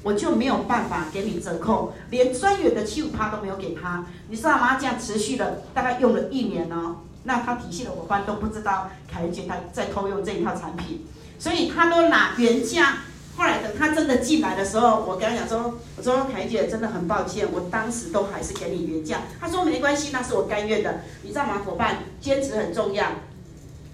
[0.03, 4.77] 我就没有办法给你折扣，连专员的七五趴都没有给他，你知道吗？
[4.77, 11.07] 这样持续了大概用了一年哦，那他体系的伙伴都不知道凯姐他在偷用这一套产品，
[11.39, 12.99] 所以他都拿原价。
[13.37, 19.21] 后来等他真的进来的时候，我跟他讲说，我说凯姐真的很抱歉，我当时都还是给你原价。
[19.41, 21.01] 他说没关系，那是我甘愿的。
[21.23, 21.63] 你知道吗？
[21.65, 23.07] 伙伴坚持很重要。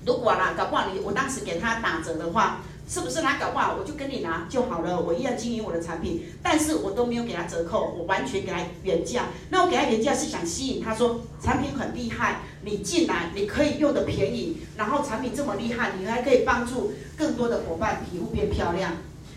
[0.06, 2.62] 如果啦，搞不好你我当时给他打折的话。
[2.88, 4.98] 是不是他搞不好，我就跟你拿就好了。
[4.98, 9.26] 我一样经营我的产品，但是我都没有给他折扣，我完全给他原价。
[9.50, 18.92] 那我给他原价是想吸引他说产品很厉害，你进来你可以用的便宜，然后产品这么厉害，你还可以帮助更多的伙伴皮肤变漂亮。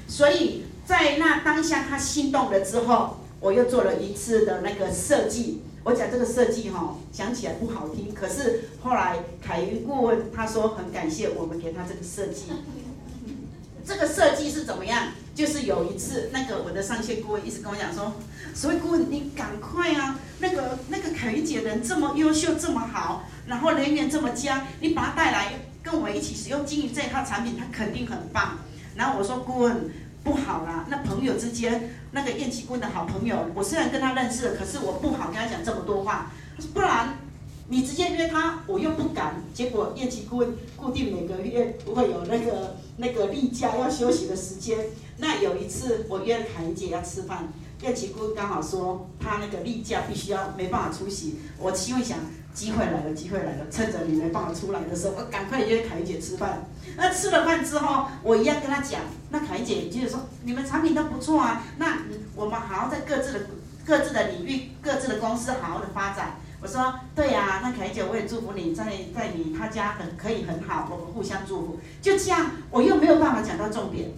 [0.08, 5.62] 所以在那当下他心动了之后，我又做了一次的那个设计。
[5.84, 12.44] 我讲这个设计哈，讲起来不好听，可是后来凯云顾问他说很感谢我们给他这个设计。
[13.92, 15.08] 这个设计是怎么样？
[15.36, 18.14] 就是有一次，那个我的上线顾问一直跟我讲说，
[18.56, 28.60] 所以顾问你赶快啊，那个那个凯云姐人这么优秀，这么好，然后人缘这么佳，你把她带来跟我一起使用经营这一套产品，她肯定很棒。
[28.96, 29.92] 然后我说顾问
[30.24, 36.32] 不好啦，那朋友之间那个燕琪顾问的好朋友，我虽然跟他认识了，可是我不好跟他讲这么多话，
[36.74, 37.18] 不然。
[37.72, 39.42] 你直接约他，我又不敢。
[39.54, 44.88] 结果燕琪顾问固定每个月不会有那个那个例假要休息的时间。
[45.20, 47.48] 那有一次我约了凯姐要吃饭，
[47.82, 51.40] 燕琪顾问刚好说他那个例假必须要没办法出席。
[51.58, 52.18] 我心里想，
[52.54, 56.68] 机会来了，机会来了，趁着你没办法出来的时候，我赶快约凯姐吃饭。
[56.98, 62.00] 那吃了饭之后，我一样跟他讲，那凯姐就是说你们产品都不错啊，那
[62.36, 63.40] 我们好好在各自的
[63.86, 66.41] 各自的领域、各自的公司好好的发展。
[66.62, 71.80] 我说对呀、那凯姐我也祝福你在在你他家很可以很好，我们互相祝福。
[72.02, 74.12] 就这样，我又没有办法讲到重点。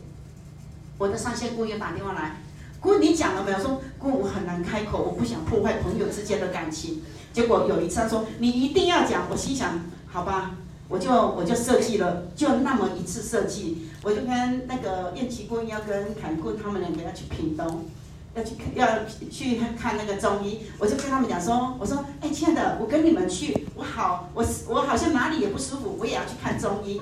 [0.98, 2.42] 我的上线姑爷打电话来，
[2.82, 3.60] 姑你讲了没有？
[3.60, 7.02] 说姑我很难开口，我不想破坏朋友之间的感情。
[7.32, 10.52] 结果有一次他说你一定要讲，我心想好吧，
[10.90, 17.86] 我就我就设计了，就那么一次设计，我就跟那个燕琪姑要跟凯姑他们两个要去屏东。
[18.36, 27.00] 要去看，要去看那个中医，我就跟他们讲说，我说，哎，亲爱的，我跟你们去，我好，我我好像哪里也不舒服，我也要去看中医，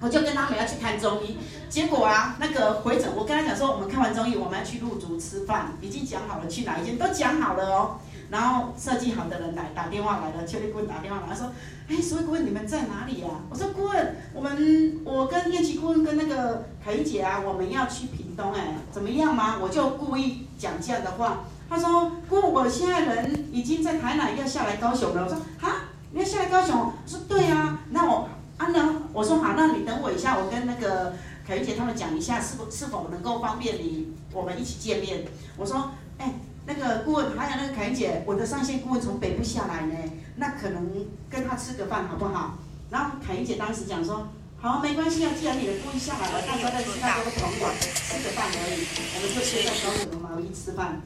[0.00, 1.36] 我就跟他们要去看中医，
[1.68, 7.98] 结果啊，那个回诊，我跟他讲说，我们看完中医，我们要去入足吃饭，已经讲好了去哪一间，都讲好了哦。
[8.32, 11.52] 然后设计好的人来打电话来了，邱立顾问打电话来，他说
[11.86, 21.44] ：“哎，所以顾问你们在哪里呀、啊？”我说：“顾问，我们我跟燕琪顾问跟那个凯怡姐啊，我们要去屏东，哎，怎么样吗？”我就故意讲这样的话。
[21.68, 31.12] 他说：“顾问，我现在人已经在台南，要下来高雄了。”我说：“哈，你要下来高雄？”我说：“对啊。”那我啊，那我说好，那你等我一下，我跟那个
[31.46, 35.24] 凯怡姐他们讲一下，是否是否能够方便你，我们一起见面。
[35.58, 36.32] 我说：“哎。”
[36.66, 39.94] 那个顾问还有那个凯英姐，我的上线顾问从北部下来呢，
[40.36, 40.90] 那可能
[41.28, 42.58] 跟他吃个饭好不好？
[42.90, 51.00] 然后凯英姐当时讲说，好，没关系啊，既然你的顾问下来了，大家在其他都甭管，吃个饭而已，我们就先在高雄的毛衣吃饭。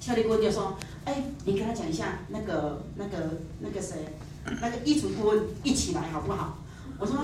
[0.00, 3.96] 邱立顾问就说，哎，你跟他讲一下，那个那个那个谁，
[4.62, 6.56] 那个医术顾问一起来好不好？
[6.98, 7.16] 我说，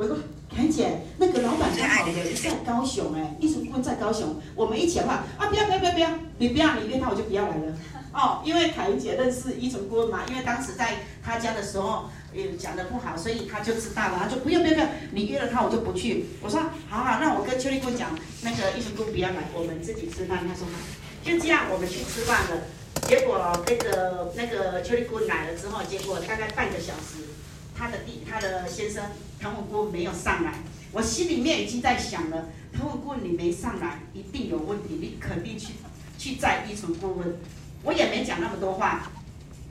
[0.00, 0.16] 我说。
[0.52, 7.72] 凯姐，那个老板刚好也在高雄哎，艺术顾问在高雄，我们一起的话啊，不要不要不要不要，你不要你约他，我就不要来了。
[8.12, 16.26] 哦，因为凯姐认识艺术顾问嘛，因为当时在他家的时候也讲的不好，所以他就知道了，他就不要不要不要，你约了他我就不去。
[16.42, 18.10] 我说好好，那我跟邱丽坤讲，
[18.42, 20.40] 那个艺术顾问不要来，我们自己吃饭。
[20.40, 20.80] 他说好，
[21.22, 22.62] 就这样我们去吃饭了。
[23.06, 27.30] 结果那个那个邱丽坤来了之后，结果大概半个小时。
[27.76, 29.04] 他的弟，他的先生
[29.40, 30.54] 腾文顾问没有上来，
[30.92, 35.74] 我心里面已经在想了，腾文顾问你没上来，一定有问题，你肯定去
[36.18, 37.36] 去载依纯顾问，
[37.82, 39.10] 我也没讲那么多话，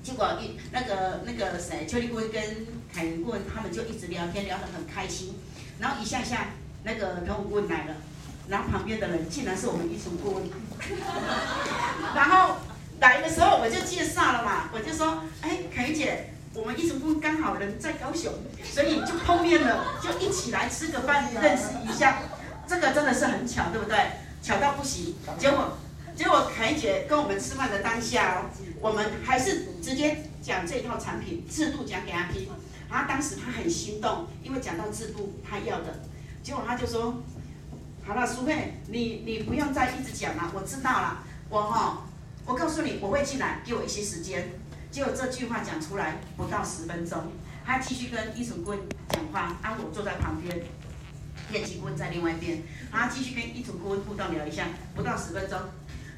[0.03, 5.35] 结果一那个那个谁，邱立顾问跟凯云顾问他们就一直聊天，聊得很开心，
[5.79, 6.49] 然后一下下
[6.83, 7.95] 那个腾文顾问来了，
[8.47, 10.49] 然后旁边的人竟然是我们依纯顾问，
[12.15, 12.55] 然后。
[13.01, 18.33] 来的时候我就介绍了嘛，我就说，哎，凯姐，我们一成顾问刚好人在高雄，
[18.63, 22.19] 所以就碰面了，就一起来吃个饭，认识一下。
[22.67, 23.97] 这个真的是很巧，对不对？
[24.41, 25.15] 巧到不行。
[25.37, 25.77] 结果，
[26.15, 28.49] 结果凯姐跟我们吃饭的当下哦，
[28.81, 32.47] 我们还是直接讲这套产品制度讲给他听。
[32.89, 36.01] 然后当时他很心动，因为讲到制度他要的，
[36.41, 37.21] 结果他就说
[38.05, 41.23] ：“好了，淑慧，你你不用再一直讲了，我知道了。
[41.49, 42.07] 我哈，
[42.45, 44.49] 我告诉你，我会进来，给我一些时间。”
[44.91, 47.31] 结果这句话讲出来不到十分钟，
[47.65, 48.77] 他继续跟易存坤
[49.09, 50.63] 讲话，啊我坐在旁边，
[51.51, 55.59] 业绩顾问在另外一边，然后继续跟易存坤互动聊一下，不到十分钟，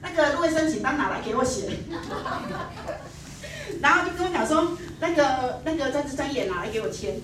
[0.02, 1.78] 那个入会申请单拿来给我写。
[3.82, 7.20] 然后就跟我讲说，那个那个在这张也拿来给我签，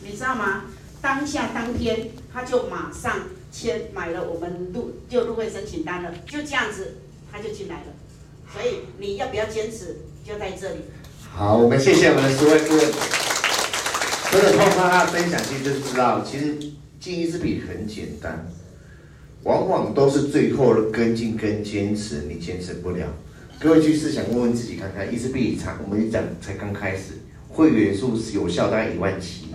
[0.00, 0.64] 你知道吗？
[1.02, 3.20] 当下当天他就马上
[3.52, 6.96] 签买了我们入就入会申请单了，就这样子
[7.30, 7.86] 他就进来了。
[8.52, 10.80] 所以你要不要坚持，就在这里。
[11.32, 12.80] 好，我们谢谢我们的十位顾问，
[14.32, 16.56] 真的通过他的分享，其实就知道，其实
[16.98, 18.44] 进意式笔很简单，
[19.44, 23.06] 往往都是最后的跟进跟坚持，你坚持不了。
[23.60, 27.20] 各位去试想问问自己看看，意式笔厂，我们一讲才刚开始，
[27.50, 29.54] 会员数是有效大概一万七，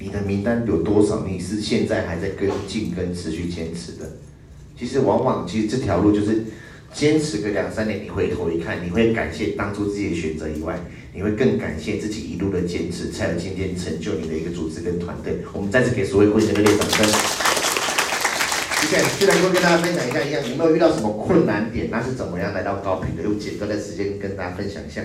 [0.00, 1.24] 你的名单有多少？
[1.24, 4.10] 你是现在还在跟进跟持续坚持的？
[4.76, 6.44] 其实往往其实这条路就是
[6.92, 10.78] 坚持个两三年，你回头一看，你会感谢当初自己的选择以外，
[11.14, 15.38] 你会更感谢自己一路的坚持，才有今天成就你的一个组织跟团队。
[15.52, 17.06] 我们再次给所有会员热烈掌声。
[18.88, 21.90] 现在就能够跟大家分享一下一样，你有没有遇到什么困难点？
[21.90, 23.22] 那是怎么样来到高屏的？
[23.22, 25.02] 用简单的时间跟大家分享一下。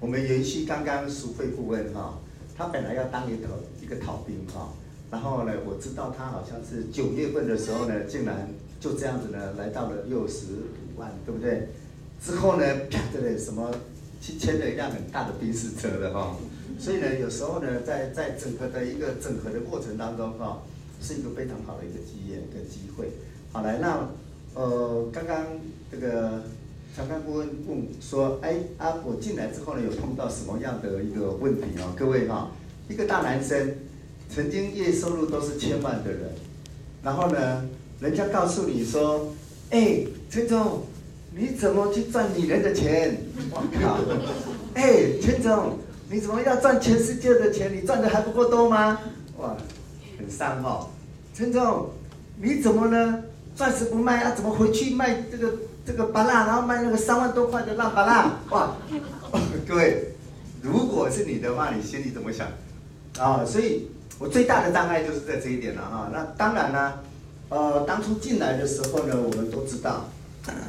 [0.00, 2.18] 我们延续刚刚淑慧顾问哈，
[2.58, 3.46] 他本来要当一个
[3.80, 4.72] 一个逃兵哈，
[5.10, 8.48] 然后呢，我知道他好像是九月份的时候呢，竟然
[8.80, 10.46] 就这样子呢来到了六十
[10.96, 11.68] 五万，对不对？
[12.20, 13.70] 之后呢，啪 的什么
[14.20, 16.36] 去签了一辆很大的宾士车了哈，
[16.78, 20.62] 所以呢，有时候呢，在在整个的一个整合的过程当中哈。
[21.02, 23.08] 是一个非常好的一个经验跟机会。
[23.52, 24.06] 好来，那
[24.52, 25.46] 呃，刚刚
[25.90, 26.42] 这个
[26.94, 31.94] 长刚顾问问说，哎啊，我进来之后呢，有碰到什么样的一个问题啊？
[31.96, 32.50] 各位哈、
[32.86, 33.76] 一个大男生，
[34.28, 36.34] 曾经月收入都是千万的人，
[37.02, 37.66] 然后呢，
[38.00, 39.28] 人家告诉你说，
[39.70, 40.82] 哎，陈总，
[41.36, 43.16] 你怎么去赚女人的钱？
[43.52, 43.98] 我靠！
[44.74, 45.78] 哎，陈总，
[46.08, 47.70] 你怎么要赚全世界的钱？
[47.76, 48.98] 你赚的还不够多吗？
[49.38, 49.54] 哇！
[50.18, 50.88] 很伤哈，
[51.34, 51.90] 陈总，
[52.40, 53.22] 你怎么呢？
[53.54, 54.32] 钻石不卖啊？
[54.34, 55.52] 怎么回去卖这个
[55.84, 58.32] 这个芭乐，然后卖那个三万多块的烂芭乐？
[58.50, 58.76] 哇！
[59.68, 60.14] 各位，
[60.62, 62.46] 如果是你的话，你心里怎么想？
[63.18, 63.88] 啊，所以
[64.18, 66.08] 我最大的障碍就是在这一点了哈。
[66.10, 66.94] 那当然呢，
[67.50, 70.08] 呃，当初进来的时候呢，我们都知道，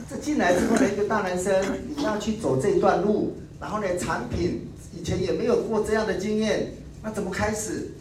[0.09, 1.53] 这进来之后呢一个大男生，
[1.95, 6.73] 你要去走这段路，然后呢，产品以前也没有过这样的经验，
[7.03, 7.91] 那怎么开始？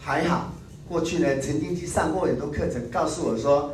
[0.00, 0.52] 还好。
[0.88, 3.72] 过去呢，曾经去上过很多课程，告诉我说，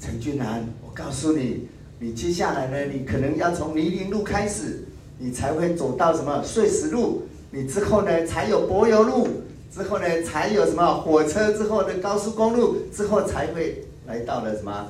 [0.00, 1.66] 陈俊南，我告诉你，
[1.98, 4.84] 你接下来呢，你可能要从泥泞路开始，
[5.18, 9.28] 你才会走到什么碎石路，你之后呢才有柏油路，
[9.72, 14.88] 之后呢才有什么火车之后的高速公路，之后才会来到了什么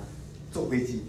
[0.52, 1.02] 坐飞机。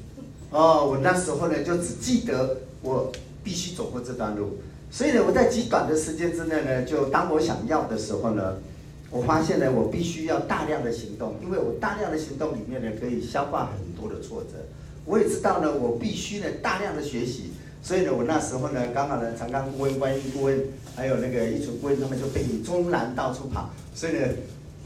[0.51, 3.12] 哦，我那时候呢就只记得我
[3.43, 4.58] 必须走过这段路，
[4.91, 8.55] 所以呢，我在极短的时间之内呢，就当我想要的时候呢。
[9.10, 14.49] 我发现呢，我必须要大量的行动，因为我大量的行动里面呢，可以消化很多的挫折。
[15.05, 17.51] 我也知道呢，我必须呢大量的学习，
[17.82, 20.62] 所以呢，我那时候呢，刚好呢，长刚顾问、观音顾问，
[20.93, 24.28] 还有那个一存顾问，他们就北中南到处跑，所以呢，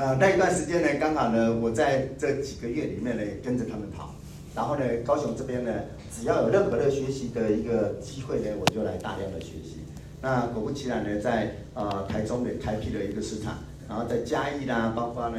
[0.01, 4.15] 呃，那一段时间呢，刚好呢，我在这几个月里面呢，跟着他们跑，
[4.55, 5.71] 然后呢，高雄这边呢，
[6.11, 9.77] 只要有任何的学习的一个机会呢，我就来大量的学习。
[10.19, 13.59] 那果不其然呢，在呃台中也开辟了一个市场。
[13.87, 15.37] 然后在嘉义啦，包括呢，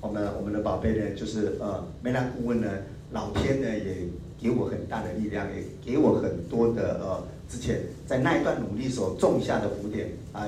[0.00, 2.68] 我们我们的宝贝呢，就是呃，梅兰顾问呢，
[3.10, 3.96] 老天呢也
[4.40, 10.46] 给我很大的力量，也给我很多的呃，之前在那一段努力所种下的福点，啊，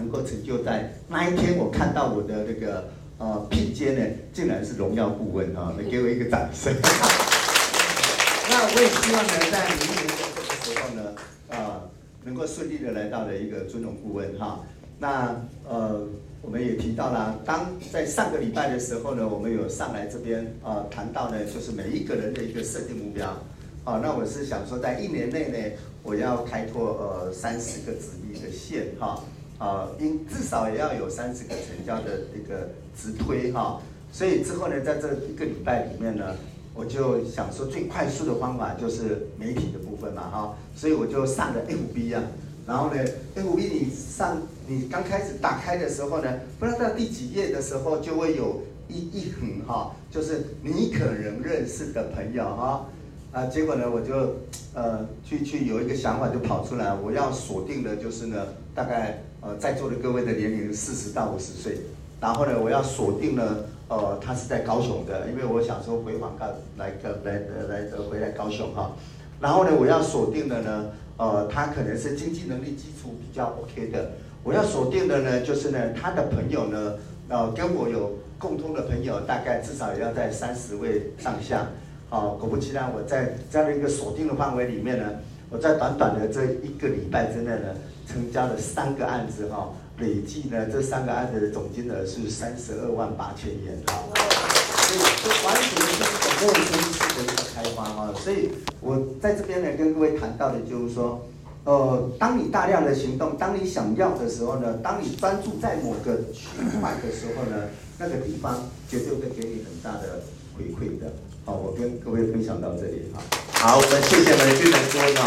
[0.00, 2.88] 能够成就在那一天，我看到我的那个
[3.18, 6.74] 呃聘阶呢，竟然是荣耀顾问啊，来给我一个掌声。
[8.48, 11.12] 那我也希望呢，在明年的这个时候呢，
[11.50, 11.82] 呃，
[12.24, 14.60] 能够顺利的来到了一个尊荣顾问哈。
[14.98, 15.36] 那
[15.68, 16.00] 呃，
[16.40, 23.36] 我们也提到了，当在上个礼拜的时候呢，我们有上来这边、呃，谈到呢，就是每一个人的一个设定目标。
[23.84, 25.58] 好、那我是想说，在一年内呢，
[26.02, 29.22] 我要开拓呃三十个子弟的线哈，
[29.60, 33.78] 啊，应、至少也要有三十个成交的一个直推哈、
[34.10, 36.34] 所以之后呢，在这一个礼拜里面呢，
[36.74, 42.22] 我就想说最快速的方法就是媒体的部分嘛，哈，所以我就上了 FB 啊，
[42.66, 43.04] 然后呢
[43.36, 52.86] ，FB 你上你刚开始打开的时候呢，不知道到第几页的时候就会有一一横哈，就是你可能认识的朋友哈，
[53.32, 54.36] 啊，结果呢我就
[54.72, 61.78] 呃去去有一个想法就跑出来，我要锁定的就是呢大概呃在座的各位的年龄四十到五十岁，
[62.20, 63.56] 然后呢我要锁定呢。
[63.90, 66.46] 呃，他是在高雄的，因为我想说回广告
[66.78, 68.92] 来个来来来回来高雄哈，
[69.40, 74.12] 然后呢，我要锁定的呢，呃，他可能是经济能力基础比较 OK 的，
[74.44, 76.94] 我要锁定的呢，就是呢，他的朋友呢，
[77.30, 81.66] 呃，跟我有共通的朋友，大概至少也要在三十位上下，
[82.08, 85.04] 好，果不其然，我在这样的一个锁定的范围里面呢，
[85.50, 87.74] 我在短短的这一个礼拜之内呢，
[88.06, 89.68] 成交了三个案子哈。
[89.98, 98.10] 累计呢，这三个案子的总金额是三十二万八千元哈，所以这完全是一个陌生式的一个开发哈。
[98.16, 98.48] 所以
[98.80, 101.28] 我在这边呢，跟各位谈到的就是说，
[101.64, 106.48] 呃，当你大量的行动，当你想要的时候呢，当你专注在某个区
[106.80, 108.56] 块的时候呢，那个地方
[108.88, 110.22] 绝对会给你很大的
[110.56, 111.12] 回馈的。
[111.44, 113.20] 好，我跟各位分享到这里哈。
[113.62, 115.20] 好，我们谢谢我们的俊南哥呢。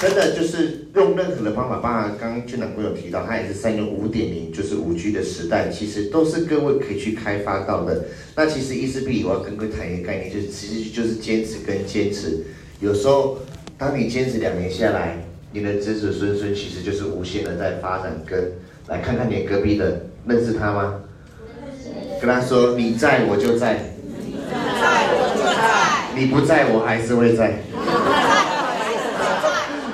[0.00, 8.06] 真的就是用任何的方法，包括刚刚俊南哥有提到，他也是善用五点零，就是五 G 的时代，其实都是各位可以去开发到的。
[8.34, 12.44] 那其实伊思碧，我要跟各位谈一个概念，就是其实就是坚持跟坚持。
[12.80, 13.38] 有时候，
[13.78, 18.20] 当你坚持两年下来，你的子子孙孙其实就是无限的在发展。
[18.26, 18.50] 跟
[18.88, 21.00] 来看看你隔壁的，认识他吗？
[22.20, 23.94] 跟他说，你在我就在，
[26.16, 27.54] 你不在我还是会在。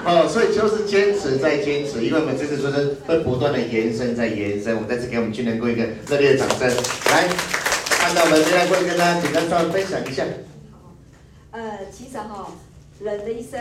[0.02, 4.74] 哦，所以就是坚持再坚持，因为我们这次就是会不断的延伸再延伸。
[4.74, 6.68] 我们再次给我们军人哥一个热烈的掌声。
[6.68, 7.28] 来，
[7.90, 10.24] 看到我们俊南哥跟大家简单稍微分享一下。
[10.72, 10.94] 好，
[11.52, 12.46] 呃，其实哈、哦，
[12.98, 13.60] 人的一生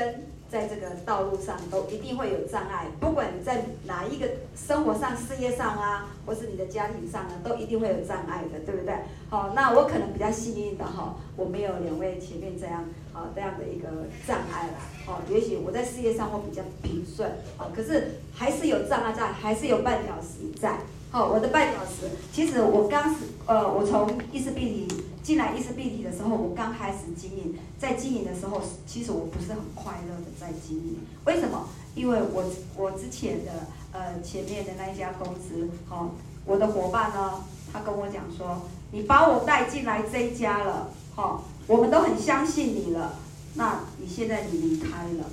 [0.50, 8.96] 在这个道路上都一定会有障碍，不管你在哪一个生活上、事业上啊，或是你的家庭上呢，都一定会有障碍的，对不对？
[9.30, 12.84] 好，那我可能比较幸运的哈，我没有两位前面这样
[13.14, 13.88] 啊这样的一个
[14.28, 14.74] 障碍啦。
[15.08, 17.30] 哦，也许我在事业上会比较平顺，
[17.60, 20.80] 哦，可是还是有障碍在，还是有绊脚石在。
[21.12, 30.98] 哦，我的绊脚石，其实我刚是呃，我从伊思碧媞进来伊思碧媞的时候，我刚开始经营，在经营的时候，其实我不是很快乐的在经营。
[31.26, 31.68] 为什么？
[31.96, 32.44] 因为我
[32.78, 33.52] 我之前的
[33.92, 36.12] 呃前面的那一家公司，哦，
[36.46, 37.44] 我的伙伴呢，
[37.74, 43.16] 他跟我讲说，你把我带进来这一家了，哦，我们都很相信你了。
[43.56, 45.26] 那你现在你离开了，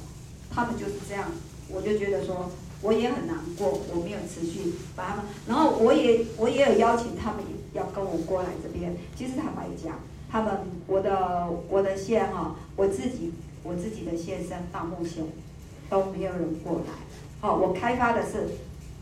[0.50, 1.30] 他们就是这样，
[1.68, 2.50] 我就觉得说
[2.82, 7.40] 我也很难过，我没有持续把他们，然后我也我也有邀请他们
[7.72, 8.96] 要跟我过来这边。
[9.16, 9.98] 其实坦白讲，
[10.30, 10.52] 他们
[10.86, 15.24] 我的我的线哈，我自己我自己的线生到目前
[15.88, 16.92] 都没有人过来。
[17.40, 18.48] 好，我开发的是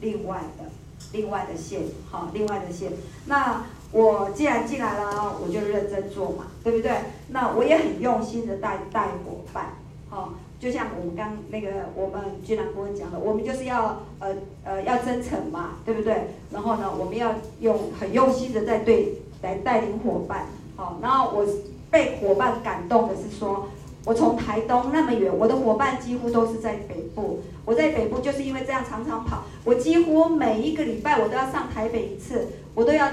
[0.00, 0.64] 另外的
[1.12, 2.92] 另外的线，好，另外的线。
[3.26, 3.64] 那。
[3.92, 6.90] 我既然进来了，我就认真做嘛，对不对？
[7.28, 9.74] 那我也很用心的带带伙伴，
[10.08, 14.34] 好，就像我们刚那个我们俊南顾问讲的，我们就是要呃
[14.64, 16.28] 呃要真诚嘛，对不对？
[16.50, 21.46] 然后呢，我们要用很用心的在对来带领伙伴，好，然后我
[21.90, 23.68] 被伙伴感动的是说，
[24.06, 33.06] 我从台东那么远，我的伙伴几乎都是在北部，我在北部就是因为这样常常跑，我几乎每一个礼拜我都要上台北一次，我都要。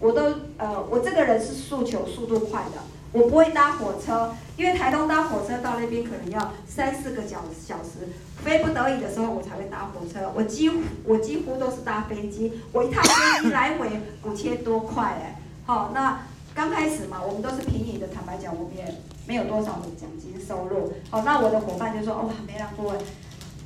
[0.00, 0.22] 我都
[0.58, 2.80] 呃，我这个人是诉求速度快的，
[3.12, 8.06] 我不会搭火车，因为台东搭火车到那边可能要三四个小小时，
[8.44, 10.30] 非不得已的时候我才会搭火车。
[10.34, 13.88] 我几乎我几乎都是搭飞机，我一趟飞机来回
[14.24, 15.40] 五千多块哎。
[15.64, 16.20] 好，那
[16.54, 18.84] 刚开始嘛，我们都是平移的，坦白讲，我们也
[19.26, 20.92] 没有多少的奖金收入。
[21.08, 22.98] 好，那我的伙伴就说：哇，梅兰顾问，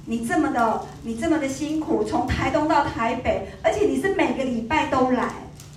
[0.06, 5.28] 你这么的你这么的辛苦，从台东到台北，而且你是每个礼拜都来，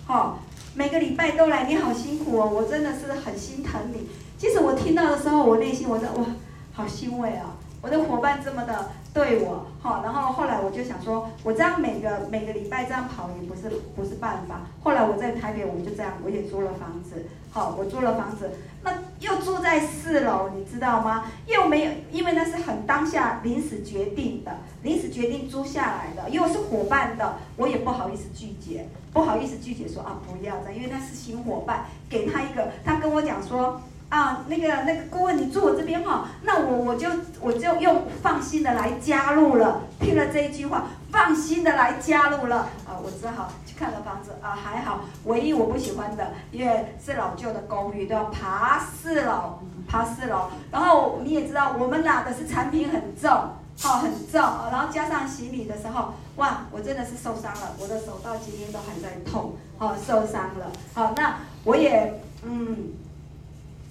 [0.05, 0.39] 好。
[0.77, 4.09] 每个礼拜都来，你好辛苦哦，我真的是很心疼你。
[4.37, 6.25] 其实我听到的时候，我内心我的哇，
[6.73, 7.55] 好欣慰啊！
[7.81, 14.67] 我的伙伴这么的对我，好，然后后来我就想说，我这样每个每个礼拜这样跑也不是不是办法。
[14.83, 18.51] 后来我在台北，我们就这样，我也租了房子，好，我租了房子，
[18.83, 18.91] 那
[19.21, 21.23] 又住在四楼，你知道吗？
[21.47, 24.51] 又没有，因为那是很当下临时决定的，
[24.83, 28.85] 临时决定租下来的，又是伙伴的，我也不好意思拒绝。
[29.13, 37.07] 不好意思拒绝说啊，不要的，因为那是新伙伴，给他一个，他跟我讲说啊，那个那个顾问，你住我这边哈，那我我就
[37.39, 39.83] 我就用放心的来加入了。
[40.01, 50.49] 听了这一句话，放心的来加入了啊，我只好去看了房子啊，还好，唯一我不喜欢的，因为是老旧的公寓，都要爬四楼，爬四楼。
[50.69, 53.31] 然后你也知道，我们拿的是产品很重，
[53.79, 60.69] 好很重，然后加上行李的时候，哇，我真的是受伤了，我的手到今天都还在痛，好受伤了。
[60.93, 62.91] 好，那我也嗯。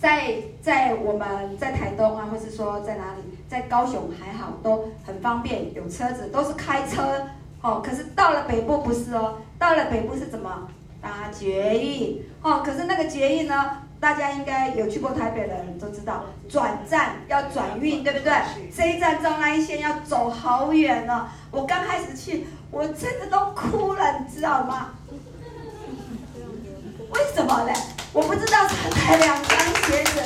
[0.00, 7.26] 在在我们在台东啊，或是说在哪里，在高雄还好，都很方便，有车子都是开车
[7.60, 7.82] 哦。
[7.84, 10.68] 可是到了北部不是哦，到了北部是怎么
[11.00, 12.62] 搭捷运哦？
[12.64, 18.32] 可是那个捷运呢，大家应该有去过台北的人都知道，转站要转运，对不对？
[18.74, 21.28] 这一站到那一线要走好远呢、哦。
[21.50, 24.94] 我刚开始去，我真的都哭了，你知道吗？
[27.12, 27.72] 为什么呢？
[28.12, 30.20] 我不知道才买两双鞋子，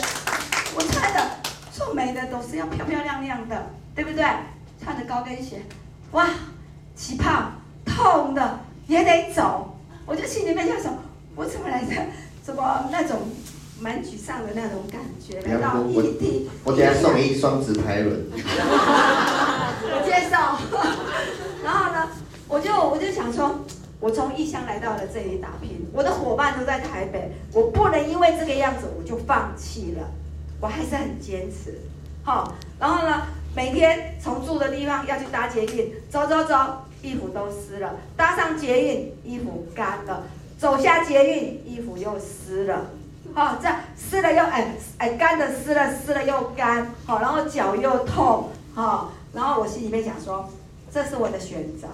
[0.75, 1.31] 我穿的
[1.79, 4.24] 做美的都是要漂漂亮亮的，对不对？
[4.83, 5.62] 穿着高跟鞋，
[6.11, 6.29] 哇，
[6.97, 7.53] 起泡
[7.85, 8.59] 痛的
[8.89, 10.91] 也得走，我就心里面想说，
[11.37, 11.95] 我怎么来着？
[12.43, 13.20] 怎么那种
[13.79, 15.41] 蛮沮丧的那种感觉？
[15.43, 18.26] 来到异地，我等下送你一双直排轮。
[18.33, 20.37] 我接受。
[21.62, 22.09] 然后呢，
[22.49, 23.61] 我就我就想说。
[24.01, 30.09] 我从异乡来到了这里打拼，我的伙伴都在台北，我不能因为这个样子我就放弃了，
[30.61, 31.79] 我还是很坚持。
[32.25, 36.55] 好，然后呢，每天从住的地方要去搭捷运，走走走，
[37.03, 40.23] 衣服都湿了；搭上捷运，衣服干了；
[40.59, 42.87] 走下捷运，衣服又湿了。
[43.35, 46.95] 哈，这样湿了又哎哎干的湿了，湿了又干。
[47.07, 48.51] 好，然后脚又痛。
[48.75, 50.49] 好，然后我心里面想说，
[50.93, 51.89] 这是我的选择。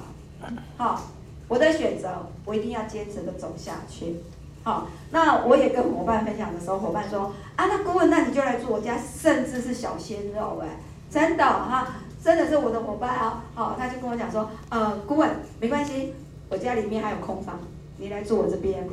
[0.76, 1.10] 好。
[1.46, 2.08] 我的选择，
[2.46, 4.16] 我一定要坚持的走下去。
[4.64, 10.78] 好，那我也跟伙伴分享的时候，伙伴说啊，那顾问，那你就来住我家，甚至是小鲜肉哎，
[11.10, 13.44] 真的哈，真的是我的伙伴啊。
[13.54, 16.14] 好，他就跟我讲说，呃，顾问没关系，
[16.48, 17.60] 我家里面还有空房，
[17.98, 18.88] 你来住我这边。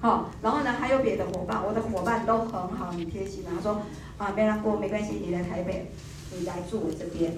[0.00, 3.42] 好，然后呢，还有别的伙伴，我的伙伴都很好，很贴心。
[3.44, 3.82] 他说
[4.18, 5.90] 啊，没让过没关系，你来台北，
[6.30, 7.32] 你来住我这边，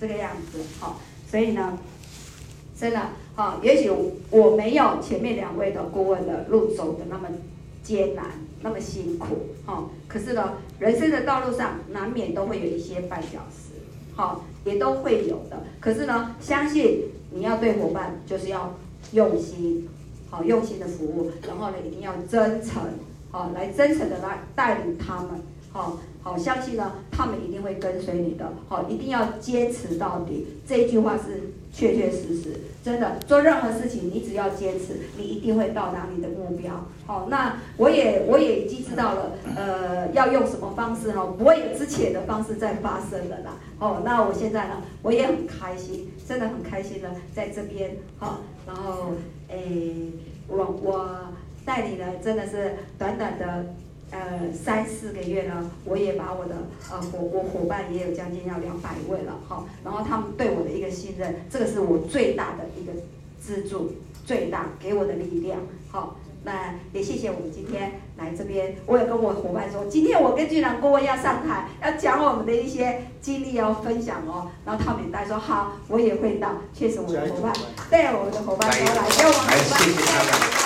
[0.00, 0.60] 这个样子。
[0.78, 1.76] 好，所以呢。
[2.78, 3.00] 真的，
[3.36, 3.90] 啊，也许
[4.30, 7.26] 我没有前面两位的顾问的路走的那么
[7.82, 8.26] 艰难，
[8.60, 9.28] 那么辛苦，
[9.64, 9.88] 哈。
[10.06, 13.80] 可是呢，人生的道路上难免都会有一些绊脚石，
[14.14, 15.64] 好，也都会有的。
[15.80, 18.74] 可是呢，相信你要对伙伴就是要
[19.12, 19.88] 用心，
[20.28, 22.82] 好，用心的服务，然后呢，一定要真诚，
[23.30, 25.30] 好，来真诚的来带领他们，
[25.72, 30.46] 好，好，相信呢，他们一定会跟随你的，好，一定要坚持到底。
[30.68, 31.54] 这句话是。
[31.76, 36.86] 确确实实，真的做任何事情，你只要坚持，你一定会到达你的目标。
[37.04, 43.58] 好，那我也我也已经知道了，呃，要用什么方式哈，不会有之前的方式再发生了啦。
[43.78, 47.94] 哦，那我现在呢，我也很开心，真的很开心的在这边。
[48.18, 49.12] 好，然后
[49.48, 50.12] 诶，
[50.48, 51.10] 我我
[51.66, 53.66] 带你呢，真的是短短的。
[54.16, 56.54] 呃，三四个月呢，我也把我的
[56.90, 62.92] 呃伙我伙伴也有将近要两百位了哈，然后他们对我的一个信任，这个是我最大的一个
[63.44, 63.92] 支柱，
[64.24, 65.58] 最大给我的力量。
[65.90, 77.52] 好，那也谢谢我们今天来这边，我也跟我伙伴说，今天我跟俊朗顾问要上台，要讲我们的一些经历要分享哦，然后他们也带说好，我也会到，确实我的伙伴，
[77.90, 80.65] 对我们的伙伴都来，给我们伙伴。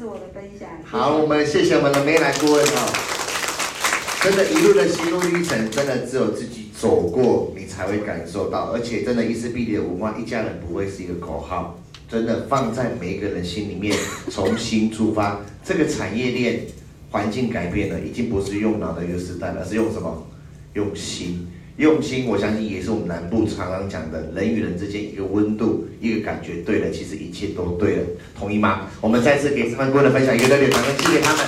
[0.00, 0.66] 是我的分享。
[0.82, 4.22] 好，我们谢谢我们的梅兰顾问哦。
[4.22, 8.72] 真的，一路的心路历程，真的只有自己走过，你才会感受到。
[8.72, 11.78] 而且，真的，伊丝碧媞的文化，一家人不会是一个口号，
[12.08, 13.94] 真的放在每一个人心里面，
[14.30, 15.42] 重新出发。
[15.62, 16.62] 这个产业链
[17.10, 20.26] 环境改变了，已经不是用脑的一个时代了，而是用什么？
[20.72, 21.46] 用心。
[21.80, 28.02] 用心，我相信也是我们南部常常讲的，人与人之间一个温度，一个感觉对了，其实一切都对了，
[28.38, 28.82] 同意吗？
[29.00, 31.46] 我们再次给三位顾问的分享一个热烈掌声，谢谢他们。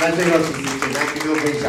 [0.00, 1.68] 那最后，其实简单跟各位分享，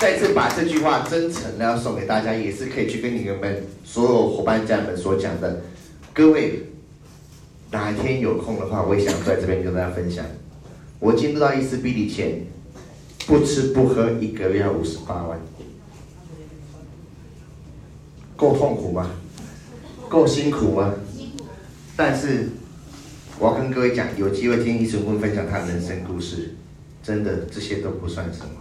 [0.00, 5.60] 再次把这句话真诚的要送给大家，也是可以去跟你们所有伙伴家人们所讲的。
[6.14, 6.62] 各位，
[7.70, 10.24] 哪一天有空的话，我也想在这边跟大家分享。
[10.98, 12.46] 我进入到伊丝碧媞前，
[13.28, 15.38] 不吃不喝一个月要五十八万。
[18.34, 19.10] 够痛苦吗？
[20.08, 20.94] 够辛苦吗？
[21.94, 22.48] 但是
[23.38, 26.54] 我要跟各位讲，有机会听伊丝顾问分享他的人生故事，
[27.02, 28.52] 真的这些都不算什么。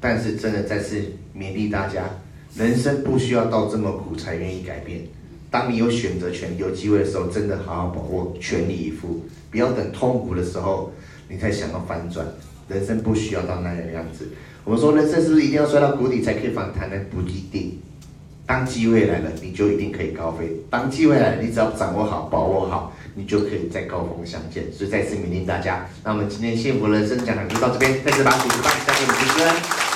[0.00, 1.02] 但是真的再次
[1.36, 2.08] 勉励大家，
[2.56, 5.02] 人生不需要到这么苦才愿意改变。
[5.50, 10.90] 当你有选择权、有机会的时候，真的好好把握，全力以赴，不要等痛苦的时候
[11.28, 12.26] 你才想要翻转。
[12.68, 14.28] 人生不需要到那样的样子。
[14.64, 16.96] 我们说人生是不是一定要摔到谷底才可以反弹呢？
[17.10, 17.78] 不一定。
[18.46, 20.48] 当机会来了，你就一定可以高飞。
[20.70, 24.64] 当机会来了，你只要掌握好、把握好，你就可以在高峰相见。
[24.72, 25.86] 所以再次勉励大家。
[26.02, 29.87] 那我们今天幸福人生讲堂就到这边，再次把主持棒交给主持人。